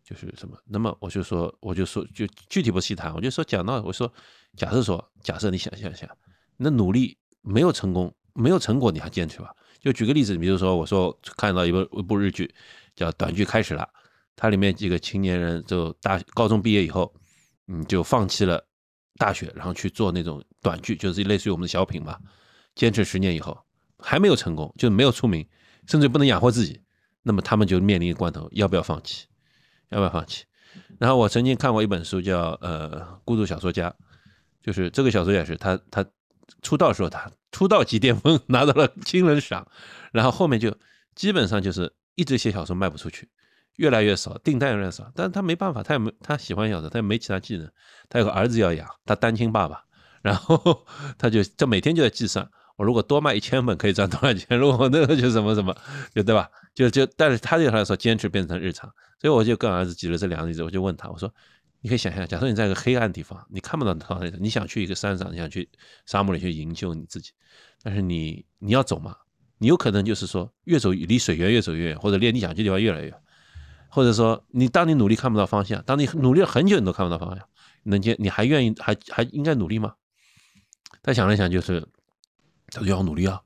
[0.03, 0.59] 就是什么？
[0.67, 4.13] 那么我就说，我就说，就具体不细谈，我就说讲到，我说，
[4.57, 6.13] 假设说，假设你想象一下，
[6.57, 9.55] 那努力没有成功，没有成果，你还坚持吧？
[9.79, 12.53] 就举个例子，比如说，我说看到一部一部日剧，
[12.97, 13.83] 叫《短剧开始了》，
[14.35, 17.15] 它里面几个青年人就大高中毕业以后，
[17.69, 18.67] 嗯，就放弃了
[19.17, 22.19] 大学，然后去做那种短剧，就是类似于我们的小品嘛。
[22.75, 23.59] 坚持十年以后
[23.99, 25.47] 还没有成功，就没有出名，
[25.87, 26.81] 甚至不能养活自己，
[27.23, 29.27] 那么他们就面临一个关头，要不要放弃？
[29.91, 30.45] 要不要放弃？
[30.99, 33.91] 然后我曾经看过一本书叫，呃《孤独小说家》，
[34.63, 36.05] 就是这个小说家是他他
[36.63, 39.67] 出道时候他出道即巅峰， 拿到了金人赏，
[40.13, 40.77] 然后后面就
[41.15, 43.29] 基本上就是一直写小说卖不出去，
[43.79, 47.69] 越来越少，订单越来越少，但是他没办法，他也没他喜欢小说，他也没其他技能，
[48.09, 49.83] 他有个儿子要养，他单亲爸爸，
[50.21, 50.85] 然后
[51.17, 55.75] 他就这每天就在计算，我如果多卖一千本可以赚多少钱， 如果那个就什么什么，
[56.15, 56.51] 就对吧？
[56.75, 61.33] 就就，但是他对他来说，坚持变成日常，所以我就跟儿子举了这两个例子，我就问他，我说，
[61.81, 65.69] 你可以想象，假设你在一个黑暗地方，你看不到他，你想去一个山上，你想去
[66.05, 67.31] 沙漠里去营救你自己，
[67.83, 69.17] 但是你你要走嘛，
[69.59, 73.15] 你有可能就是说越走离水源越走越远，或者离你想去的地方越来越远，
[73.89, 77.49] 或者说你当你努力看不到方向，当你努力了很久你都看不到方向，
[77.85, 79.95] 能坚你还愿意还还应该努力吗？
[81.03, 81.87] 他想了想，就是
[82.69, 83.41] 他说要努力啊。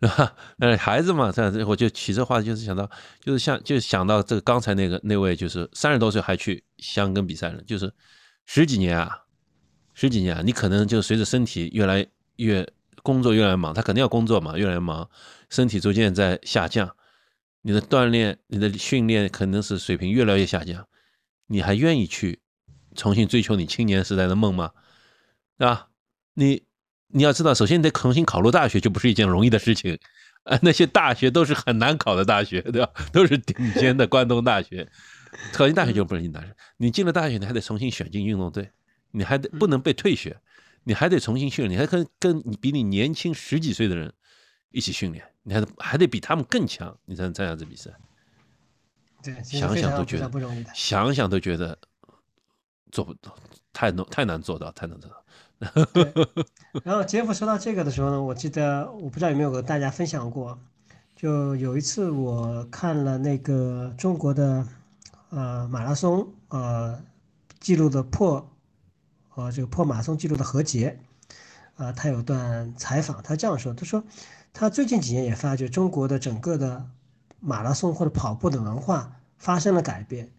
[0.00, 0.34] 对吧？
[0.58, 2.90] 呃，孩子嘛，这样子，我就起这话就是想到，
[3.22, 7.90] 就是像，就想到这个刚才那个那位，就是三十多岁还去香根比赛人，就是
[8.44, 9.20] 十几年啊，
[9.94, 12.06] 十几年啊，你可能就随着身体越来
[12.36, 12.68] 越
[13.02, 15.08] 工作越来越忙，他肯定要工作嘛，越来越忙，
[15.48, 16.94] 身体逐渐在下降，
[17.64, 20.86] 你的锻炼、你的训练可能是水平越来越下降，
[21.48, 22.38] 你还愿意去
[22.94, 24.70] 重新追求你青年时代的梦吗？
[25.58, 25.88] 啊？
[26.34, 26.62] 你。
[27.16, 29.96] 你要知道，首先你得重新考入大学，就不是一件容易的事情。
[30.42, 32.90] 啊， 那些大学都是很难考的大学，对吧？
[33.12, 34.90] 都是顶尖的关东大学。
[35.52, 36.56] 考进大学就不是难事。
[36.76, 38.68] 你进了大学，你还得重新选进运动队，
[39.12, 40.36] 你还得不能被退学，
[40.82, 44.12] 你还得重新训练，你还跟跟你比你年轻十几岁的人
[44.72, 47.92] 一起训练，你还还得比他们更强，你才能参加这比赛。
[49.22, 51.78] 对，想想都觉得不容易的，想想都觉得
[52.90, 53.34] 做不到，
[53.72, 55.84] 太难太难做到，太难做到。
[55.92, 56.28] 对，
[56.84, 60.58] 然后杰夫说到这个的时候呢，我记得我不知道有没有跟大家分享过，
[61.16, 64.66] 就有一次我看了那个中国的
[65.30, 67.02] 呃马拉松呃
[67.60, 68.50] 记录的破
[69.36, 70.98] 呃这个破马拉松记录的何洁，
[71.76, 74.04] 啊、他有段采访，他这样说，他说
[74.56, 76.86] 他最近几年也发觉中国的整个的
[77.40, 80.30] 马拉松或者跑步的文化发生了改变。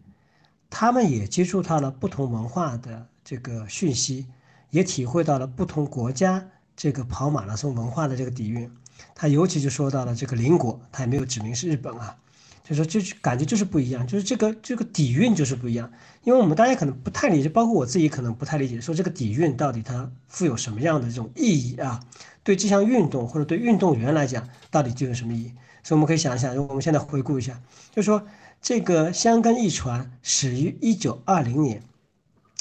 [0.69, 4.25] 他们也接触到了不同文化的这个讯息，
[4.69, 6.47] 也体会到了不同国家
[6.77, 8.71] 这个跑马拉松文化的这个底蕴。
[9.13, 12.15] 他尤其就说到了这个邻国，他也没有指明是日本啊，
[12.63, 15.91] 就说就是感觉就是不一样，就是这个这个底蕴就是不一样。
[16.23, 21.99] 因为我们大家可能不太理解，包括我自己可能不太理解，说这个底蕴到底它富有什么样的这种意义啊？
[22.45, 25.51] 对这项运动或者对运动员来讲，到底具有什么意义？
[25.83, 27.59] 所以我们可以想一想，我们现在回顾一下，
[27.91, 28.25] 就是说
[28.61, 31.83] 这个香根一传始于一九二零年，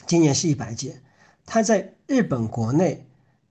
[0.07, 1.01] 今年是一百届，
[1.47, 3.07] 它在日本国内。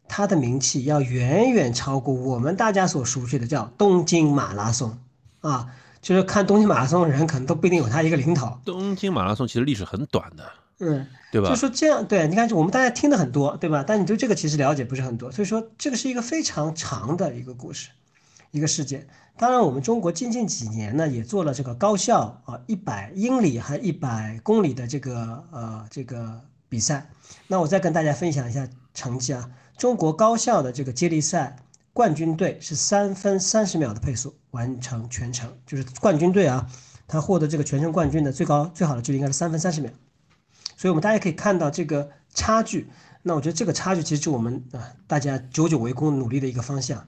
[0.05, 4.95] 它的名气要远远超过我们大家所熟悉的叫东京马拉松
[5.39, 8.61] 啊，就是看东京马拉松的人可能都不一定有它一个领导。
[8.63, 10.43] 东京马拉松其实历史很短的，
[10.79, 11.49] 嗯，对吧？
[11.49, 13.83] 就说这样，对，你看我们大家听的很多，对吧？
[13.85, 17.89] 但你对这个其实了解不是很多，所以说这个是一个非常长的一个故事，
[18.51, 19.07] 一个事件。
[19.37, 27.09] 当然，我们中国近近几年呢也做了这个高校啊一百英里还一百公里的这个呃这个比赛。
[27.47, 29.49] 那我再跟大家分享一下成绩啊。
[29.75, 31.55] 中国高校的这个接力赛
[31.93, 36.69] 冠军队是三分三十秒的配速完成全程，就是冠军队啊，
[37.07, 39.91] 他获得这个全程冠军的最高最好的距离应该是三分三十秒，
[40.83, 42.89] 所以我们大家可以看到这个差距。
[43.21, 47.07] 那我觉得这个差距其实是我们啊大家久久为功努力的一个方向。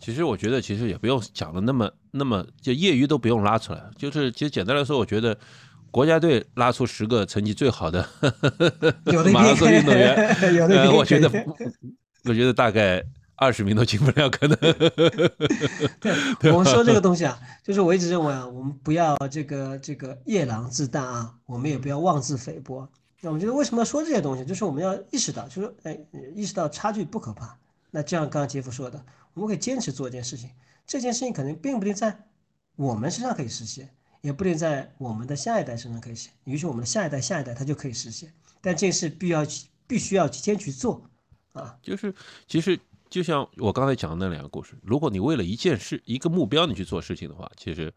[0.00, 5.36] 其实我觉得其实也不用讲的那么那么就业余都不用拉出来，就是其实简单来说，我觉得。
[5.90, 8.08] 国家队拉出十个成绩最好的
[9.30, 10.14] 马拉松运动员，
[10.70, 11.30] 呃，我觉得，
[12.24, 13.04] 我觉得大概
[13.36, 14.56] 二十名都进不了，可能。
[16.40, 22.88] 对， 我们说这个东西啊，就是我一直认为啊，我们不要这个这个夜郎自大啊，我们也不要妄自菲薄。
[23.22, 25.98] 那我觉得为什么要说这些东西，就是我们要意识到，就是，哎，
[26.34, 27.58] 意识到差距不可怕。
[27.90, 29.02] 那就像刚刚杰夫说的，
[29.32, 30.50] 我们可以坚持做一件事情，
[30.86, 32.28] 这件事情可能并不一定在
[32.76, 33.88] 我们身上可以实现。
[34.22, 38.32] 也不一定在我们的下一代身上可以实现，也许我们的下一代、下一代他就可以实现。
[38.60, 39.44] 但这是必要、
[39.84, 41.10] 必须要先去做
[41.54, 41.76] 啊。
[41.82, 42.14] 就是，
[42.46, 42.78] 其实
[43.10, 47.92] 就像我刚才讲的那两个故事，如果你为了一件事、一个目标你去做事情的话，其实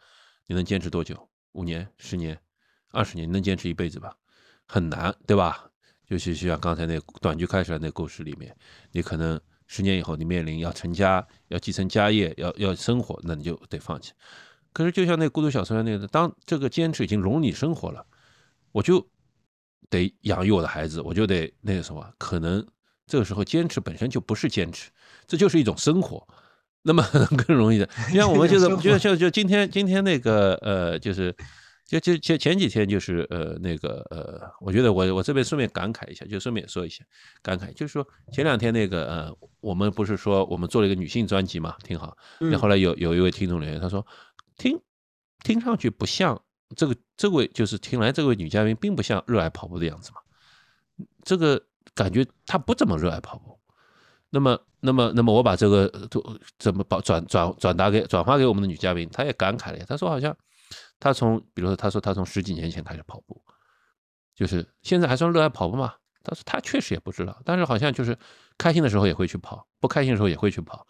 [0.47, 1.29] 你能坚持多久？
[1.51, 2.35] 五年、十年、
[2.89, 4.17] 二十年，能坚持一辈子吧？
[4.65, 5.65] 很难，对吧？
[6.07, 8.55] 尤其是像刚才那短剧开始的那故事里面，
[8.91, 14.13] 你可能十年以后你面临要成家、要继承家业、要要生活，那你就得放弃。
[14.71, 18.05] 可是，就像那孤独小村那个，当这个坚持已经融入你生活了，
[18.71, 19.07] 我就
[19.89, 22.63] 得养育我的孩子，我就得那个什么，可能
[23.07, 24.91] 这个时候坚持本身就不是坚持，
[25.25, 26.27] 这就是一种生活，
[26.83, 27.03] 那么
[27.47, 27.85] 更容易的。
[28.09, 31.35] 就像我们就是，就就就今天今天那个呃，就是
[31.85, 37.03] 就就前前几天就是呃那个呃，我觉得我我这边顺便感慨一下，就顺便说一下
[37.41, 42.17] 感慨，就是说前两天那个呃，我们不是说我们做了一个女性专辑嘛，挺好。
[42.39, 44.05] 那后来有有一位听众留言，他说。
[44.57, 44.79] 听，
[45.43, 46.41] 听上去不像
[46.77, 50.21] 这个这位就是听来这位女嘉宾并不像热爱跑步的样子嘛，
[51.23, 51.61] 这个
[51.93, 53.59] 感觉她不怎么热爱跑步。
[54.29, 55.91] 那么，那么，那么我把这个
[56.57, 59.85] 怎么把转转转达给转发给我们的女嘉宾，她也感慨了呀。
[59.85, 60.33] 她说好像
[60.99, 63.43] 他从，比如说他说他从十几年前开始跑步，
[64.33, 65.93] 就是现在还算热爱跑步吗？
[66.23, 68.17] 他说他确实也不知道，但是好像就是
[68.57, 70.87] 开心的时候也会去跑，不开心的时候也会去跑。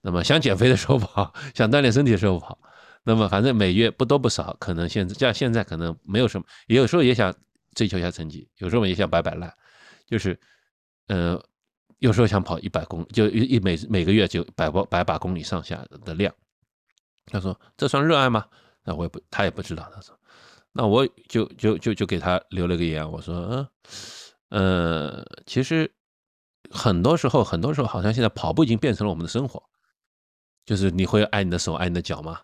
[0.00, 2.58] 那么想减肥的时候跑，想锻炼身体的时候跑。
[3.04, 7.32] 那么反正每月不多不少，可能现在像现在可能没有什么，也有时候也想
[7.74, 9.52] 追求一下成绩，有时候也想摆摆烂，
[10.06, 10.38] 就是，
[11.06, 11.40] 呃，
[11.98, 16.34] 有时候想跑一百公，就一每每个月就百百百把公里上下的量。
[17.26, 18.44] 他说这算热爱吗？
[18.84, 19.90] 那我也不，他也不知道。
[19.94, 20.18] 他说，
[20.72, 23.68] 那我就就就就给他留了个言，我说，
[24.50, 25.90] 嗯，呃，其实
[26.70, 29.62] 很多时候，很多时候好像现在跑步已经变成了我们的生活，
[30.64, 32.40] 就是你会爱你的手，爱你的脚吗？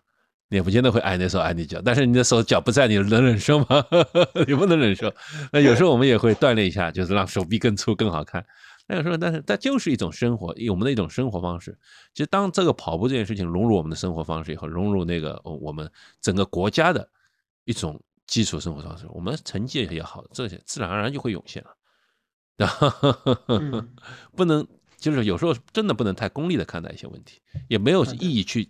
[0.51, 3.85] 你也不见得会挨那手挨你脚，但是你的手脚不在，你能忍受吗？
[4.47, 5.13] 你不能忍受。
[5.51, 8.43] 那有时候我们也会锻炼一下，就是让手臂更粗更好看。
[8.89, 11.77] 那个时候，但是它就是一种生活，我们的一种生活方式。
[12.13, 17.09] 其实当这个跑步这件事情融入我们的生活方式以后，融入那个我们整个国家的
[17.63, 21.75] 一种基础生活方式，我们成绩也好，这些自然而然就会涌现了。
[24.35, 24.67] 不能
[24.97, 28.69] 就是有时候真的不能太功利的看待一些问题，也没有意义去。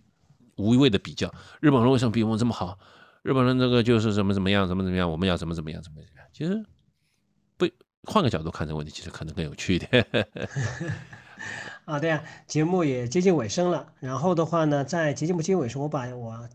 [0.57, 2.77] 无谓的比较，日本人为什么比我们这么好？
[3.21, 6.27] 日本人这个就是怎么怎么样，怎么怎么样，我们要怎么怎么样，怎么怎么样？
[6.33, 6.61] 其实不
[8.03, 10.05] 换个角度看这个问题，其实可能更有趣一点。
[11.85, 13.93] 啊，对呀，节目也接近尾声了。
[13.99, 16.47] 然后的话呢，在节目接近尾声，我把我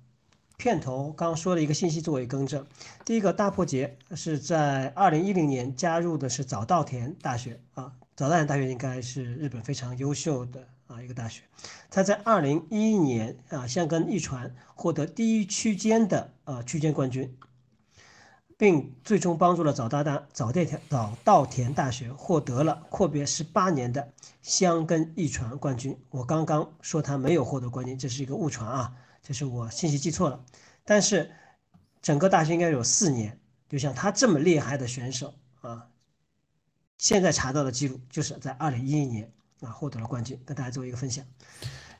[0.57, 2.65] 片头刚说的一个信息作为更正。
[3.05, 10.67] 第一个，大破节是在二零一零年加入的是早稻田大学啊，早稻田大学应该是日本非常优秀的。
[10.87, 11.41] 啊，一个大学，
[11.91, 17.35] 他在二零一一年啊，香根一传获得第一区间的呃区间冠军。
[18.57, 24.09] 并最终帮助了早大大早稻田早稻田大学获得了阔别十八年的
[24.43, 25.99] 箱根一传冠军。
[26.11, 28.93] 我刚刚说他没有获得冠军，这是一个误传啊，
[29.23, 30.41] 这是我信息记错了。
[30.85, 31.31] 但是
[32.01, 33.39] 整个大学应该有四年，
[33.69, 35.87] 就像他这么厉害的选手啊，
[36.99, 41.25] 现在查到的记录就是在二零一一年啊获得了冠军，跟大家做一个分享。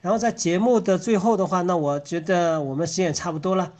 [0.01, 3.73] 然后在节目的最后的话，那我觉得我们时间也差不多了，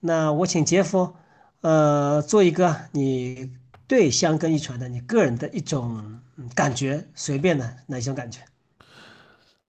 [0.00, 1.14] 那我请杰夫，
[1.60, 3.50] 呃，做一个你
[3.86, 6.20] 对香根一传的你个人的一种
[6.54, 8.40] 感觉，随便的哪一种感觉？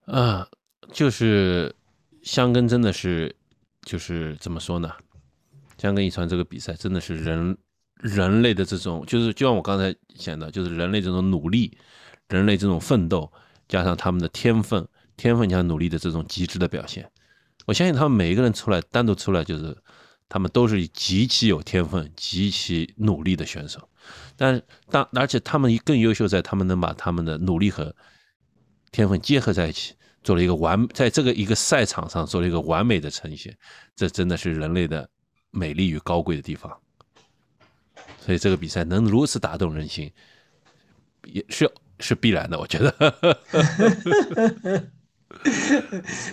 [0.06, 0.48] 啊，
[0.92, 1.74] 就是
[2.22, 3.34] 香根真的是，
[3.82, 4.92] 就是怎么说呢？
[5.78, 7.56] 香根一传这个比赛真的是人
[7.94, 11.76] 人类的这种，就是就像我刚才讲的，就是人类这种努力，
[12.28, 13.32] 人类这种奋斗，
[13.68, 14.86] 加上他们的天分。
[15.16, 17.06] 天分加努力的这种极致的表现，
[17.66, 19.76] 我相信他们每一个人出来单独出来，就是
[20.30, 23.86] 他们都是极其有天分、极其努力的选手。
[24.36, 27.94] 但当而且他们更优秀，在他们能把他们的努力和
[28.90, 33.54] 天分结合在一起，做了一个完，在这个一个赛场上做了一个完美的呈现。
[33.94, 35.10] 这真的是人类的
[35.50, 36.74] 美丽与高贵的地方。
[38.18, 40.10] 所以这个比赛能如此打动人心，
[41.24, 42.94] 也是是必然的，我觉得。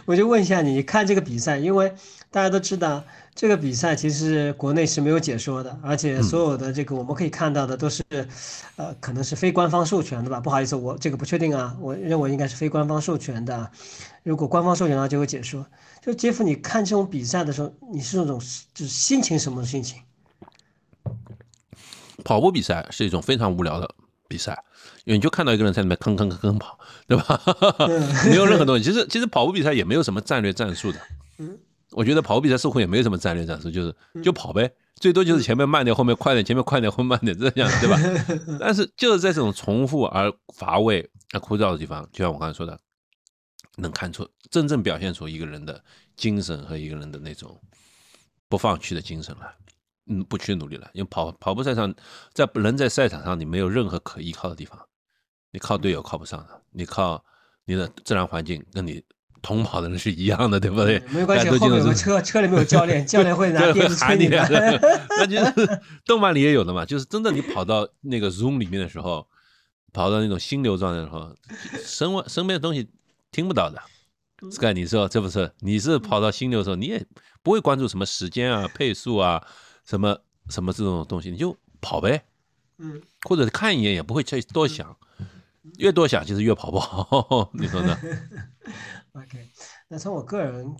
[0.05, 1.93] 我就问一下，你看这个比赛，因为
[2.31, 3.05] 大家都知道
[3.38, 8.03] 这个比赛其实国内是没有解说的，而且所有的这个我们可以看到的都是，
[8.77, 10.39] 呃，可能是非官方授权的吧？
[10.39, 13.69] 不好意思，我这个不确定啊，我认为应该是非官方授权的。
[14.23, 15.63] 如果官方授权的话，就会解说。
[16.01, 18.39] 就杰夫，你看这种比赛的时候，你是那种
[18.73, 20.01] 就是心情什么心情？
[22.25, 23.88] 跑步比赛是一种非常无聊的
[24.27, 24.63] 比赛。
[25.05, 27.39] 因为你就看到一个人在里面吭吭吭吭跑，对吧？
[28.25, 28.83] 没有任何东西。
[28.83, 30.99] 其实其实跑步比赛也没有什么战略战术的。
[31.38, 31.57] 嗯，
[31.91, 37.97] 我觉得跑步比赛似乎也没有什么战略战术，就是就跑呗，最多就是前面慢点，后面快点，前面快点，后面慢点，这样对吧？
[38.59, 42.79] 但是就是在这种重复而乏味、而枯燥的地方，就像我刚才说的，
[43.77, 45.83] 能看出真正表现出一个人的
[46.15, 47.59] 精神和一个人的那种
[48.49, 49.53] 不放弃的精神来。
[50.09, 51.93] 嗯，不去努力了，因为跑跑步赛上，
[52.33, 54.79] 在人在赛场上，你没有任何可依靠的地方。
[55.51, 57.21] 你靠队友靠不上的，你靠
[57.65, 59.03] 你的自然环境跟你
[59.47, 61.01] 同跑的人是一样的，对不对？
[61.09, 64.27] 没关系，后面有个车，车里面有教练，教练会拿 鞭子催你。
[65.17, 69.25] 那就是动漫里也有的嘛，就是真的你跑到那个 zoom 里面的时候，
[69.93, 71.33] 跑到那种心流状态的时候，
[71.81, 72.89] 身外身边的东西
[73.31, 73.81] 听不到的。
[74.51, 75.49] Sky，你说这不是？
[75.61, 77.05] 你是跑到心流的时候，你也
[77.41, 79.41] 不会关注什么时间啊、配速啊、
[79.85, 80.19] 什么
[80.49, 82.25] 什么这种东西，你就跑呗。
[82.79, 84.93] 嗯，或者看一眼也不会去多想。
[85.79, 87.97] 越多想，其实越跑不好， 你说呢
[89.18, 89.49] ？OK，
[89.88, 90.76] 那从我个人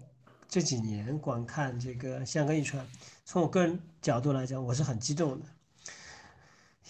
[0.48, 2.86] 这几年观看这个香港一传，
[3.26, 5.46] 从我个人角度来讲，我是很激动的。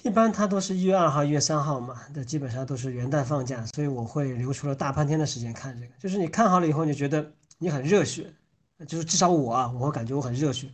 [0.04, 5.94] 一般它都是一月二号、一月三号嘛，这基本上都是元旦放假，所以我会留出了大半天的时间看这个。
[6.00, 8.32] 就是你看好了以后，你觉得你很热血，
[8.88, 10.70] 就是至少我啊，我感觉我很热血，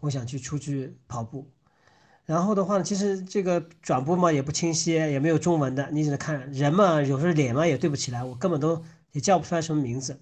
[0.00, 1.50] 我想去出去跑步。
[2.24, 10.18] 然后的话，其实这个转播嘛也不清晰，也没有中文的，你只能看人嘛，有时候脸嘛也对不起来，我根本都也叫不出来什么名字。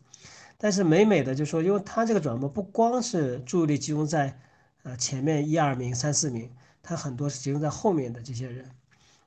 [0.59, 4.39] 但是美美的就说，因为他这个转播不光是注意力集中在
[4.83, 6.51] 呃前面一二名、三四名，
[6.83, 8.71] 他很多是集中在后面的这些人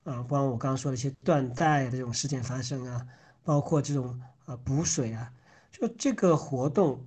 [0.04, 3.06] 啊，包括我刚刚说的一些断带的这种事件发生啊，
[3.44, 5.32] 包括这种啊补水啊，
[5.72, 7.06] 就这个活动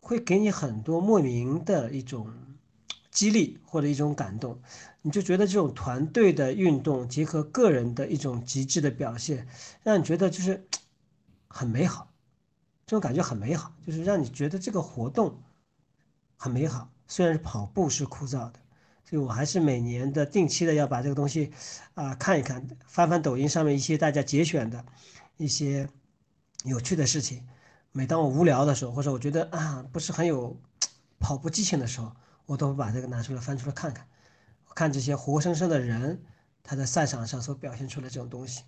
[0.00, 2.30] 会给你很多莫名的一种。
[3.12, 4.56] 激励或者一种感动，
[5.02, 9.48] 你就觉得这种团队的运动结合个人的一种极致的表现，
[9.82, 10.64] 让你觉得就是
[11.50, 12.10] 很美好，
[12.86, 15.38] 这种感觉很美好，就是让你觉得这个活动
[16.36, 16.90] 很美好。
[17.06, 18.54] 虽然是跑步是枯燥的，
[19.04, 21.52] 所以我还是每年的定期的要把这个东西
[21.94, 24.82] 啊看一看，翻翻抖音上面一些大家节选的
[25.36, 25.86] 一些
[26.64, 27.46] 有趣的事情。
[27.92, 30.56] 每当我无聊的时候，或者我觉得啊不是很有
[31.18, 32.10] 跑步激情的时候。
[32.46, 34.04] 我都会把这个拿出来翻出来看看，
[34.74, 36.20] 看这些活生生的人，
[36.64, 38.64] 他在赛场上所表现出来这种东西，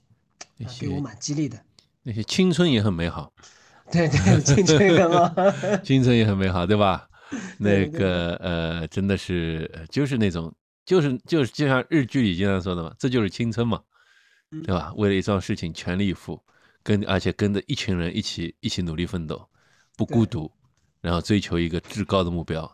[0.64, 1.61] 啊，给我蛮激励的。
[2.03, 3.32] 那些青春也很美好，
[3.90, 5.32] 对对，青春也很好，
[5.84, 7.09] 青春也很美好，对吧？
[7.59, 10.53] 那个呃，真的是就是那种，
[10.84, 13.80] 就是就是就像日剧里经常说的嘛，这就是青春嘛，
[14.50, 14.92] 对吧？
[14.96, 16.38] 为了一桩事情全力以赴，
[16.82, 19.48] 跟而且跟着一群人一起一起努力奋斗，
[19.96, 20.50] 不孤独，
[21.00, 22.70] 然后追求一个至高的目标。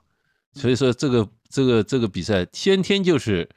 [0.54, 3.48] 所以说，这个这个这个比赛先天就是，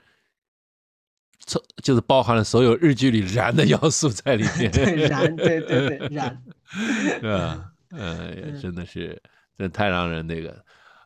[1.82, 4.72] 就是包含了所有日剧里燃的要素在里面。
[4.72, 7.72] 对燃，对对对，燃， 是吧？
[7.90, 9.22] 呃，真的是，
[9.58, 10.52] 这太让人那个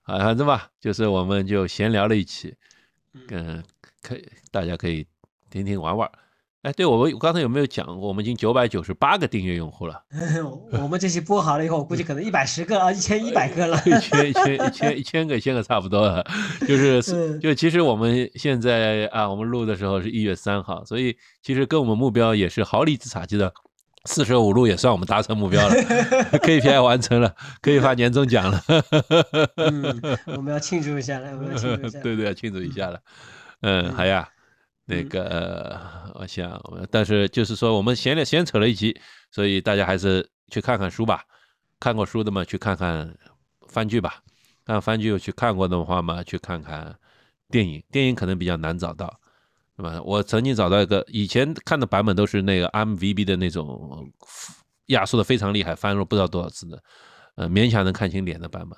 [0.04, 2.54] 啊，反正吧，就是我们就闲聊了一期，
[3.30, 3.64] 嗯，
[4.02, 5.08] 可以，大家可以
[5.50, 6.10] 听听玩玩。
[6.66, 8.08] 哎，对我们刚才有没有讲过？
[8.08, 10.02] 我们已经九百九十八个订阅用户了。
[10.82, 13.80] 我们这期播好了以后，我估计可能一百十个啊，一千一百个了。
[13.86, 16.26] 一千一千一千一千个，一千个差不多了。
[16.68, 17.04] 就是
[17.38, 23.54] 就其实我们现在啊，我们录的时候是一月三号，所以其实跟我们目标也是毫厘之差记得。
[24.06, 25.76] 四舍五入也算我们达成目标了，
[26.42, 28.60] KPI 完成了，可以发年终奖了。
[29.58, 30.02] 嗯，
[30.36, 32.00] 我们要庆祝一下了，我们要庆祝一下。
[32.02, 33.00] 对对，要庆祝一下了。
[33.62, 34.28] 嗯，好呀。
[34.88, 35.80] 那个，
[36.14, 36.62] 我想，
[36.92, 38.96] 但是就是说，我们闲了闲扯了一集，
[39.32, 41.24] 所以大家还是去看看书吧。
[41.80, 43.12] 看过书的嘛，去看看
[43.68, 44.22] 番剧吧。
[44.64, 46.96] 看番剧有去看过的话嘛，去看看
[47.50, 47.84] 电影。
[47.92, 49.20] 电影可能比较难找到，
[49.76, 50.00] 对吧？
[50.04, 54.08] 我曾经找到一个，以前看的版本都是那个 MVB 的那种
[54.88, 56.84] 压缩的非常厉害，翻了不知道多少次的，
[57.36, 58.78] 呃，勉强能看清脸的版本。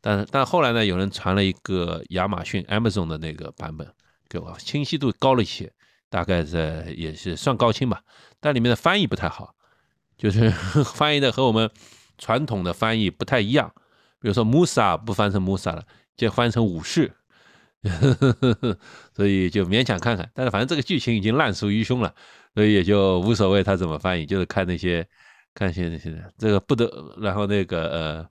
[0.00, 3.90] 但但后来呢，有人传了一个亚马逊 Amazon 的那个版本。
[4.28, 5.72] 给我清晰度高了一些，
[6.10, 8.02] 大概在也是算高清吧，
[8.40, 9.54] 但里面的翻译不太好，
[10.16, 10.50] 就是
[10.94, 11.70] 翻译的和我们
[12.18, 13.72] 传统的翻译不太一样。
[14.20, 15.84] 比如说 Musa 不翻成 Musa 了，
[16.16, 17.12] 就翻成武士，
[19.14, 20.30] 所以就勉强看看。
[20.34, 22.14] 但是反正这个剧情已经烂熟于胸了，
[22.54, 25.06] 所以也就无所谓他怎么翻译，就是看那些
[25.54, 28.28] 看些那些这个不得，然后那个呃。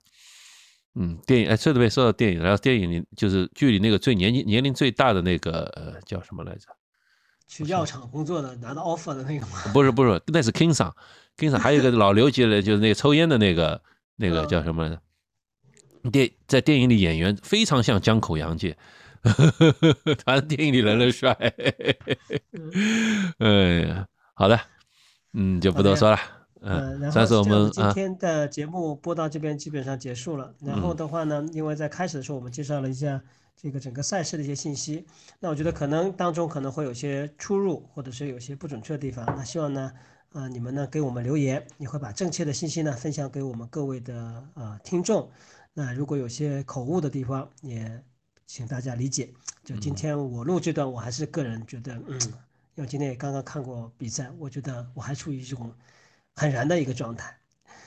[1.00, 6.66] 嗯，电影哎，这边说到电影，然后电影里就是剧里那个最年纪年龄最大的那个呃叫什么来着？
[7.46, 9.58] 去药厂工作的拿到 offer 的那个吗？
[9.72, 10.94] 不是不是，那是 King 上
[11.36, 13.80] ，King 上还有一个老刘级的，就是那个抽烟的那个
[14.16, 15.00] 那个叫什么来着？
[16.10, 18.76] 电在电影里演员非常像江口洋介，
[20.26, 21.32] 反正电影里人人帅。
[23.38, 23.48] 哎
[23.86, 24.58] 呀，好的，
[25.32, 26.18] 嗯，就不多说了。
[26.60, 30.52] 嗯，然后我们今天的节目播到这边基本上结束了。
[30.60, 33.22] 然后的话呢，因为在开始的时候我们介绍了一下
[33.56, 35.06] 这个整个赛事的一些信息，
[35.38, 39.24] 那我觉得可能当中可能会有些出入，或者是有些不准确的地方。
[39.26, 39.92] 那希望呢，
[40.32, 45.30] 啊，你们呢给我们留言，你会把正确的信息呢分享给我们各位的呃听众。
[45.74, 48.02] 那如果有些口误的地方，也
[48.46, 49.32] 请大家理解。
[49.64, 52.20] 就今天我录这段，我还是个人觉得，嗯，
[52.74, 55.72] 因为今天也刚刚看过比赛，我觉得我还处于一种。
[56.38, 57.36] 很燃的一个状态。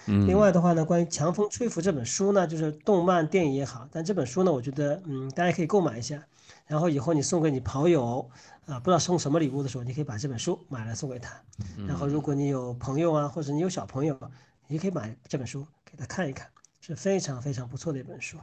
[0.07, 6.21] 嗯，另外的话呢，关于《强风吹拂》这本书呢，就是动漫电影也好，但这本书呢，我觉得嗯，大家可以购买一下。
[6.67, 8.29] 然后以后你送给你朋友
[8.65, 11.39] 啊，不知道送什么礼物的时候，你可以把这本书买来送给他。
[11.87, 14.19] 然后如果你有朋友啊，或者你有小朋友，
[14.67, 16.49] 你可以买这本书给他看一看，
[16.79, 18.37] 是非常非常不错的一本书。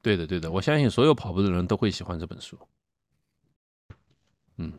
[0.00, 2.58] 对的，对的，我相信所有跑步的人都会喜欢这本书。
[4.56, 4.72] 嗯，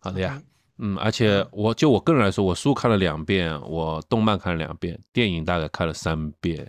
[0.00, 0.42] 好的呀。
[0.78, 6.66] 嗯，而且我就我个人来说，我书看了两遍，我动漫看了两遍，电影大概看了三遍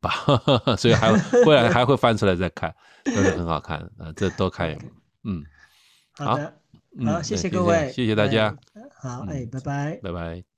[0.00, 0.10] 吧，
[0.78, 1.12] 所以还
[1.46, 2.74] 未来还会翻出来再看，
[3.04, 4.90] 都是很好看啊，这多看一眼。
[5.24, 5.44] 嗯，
[6.12, 6.54] 好的，
[7.04, 8.56] 好，谢谢各位，谢谢大家，
[9.00, 10.57] 好，哎，拜拜，拜拜。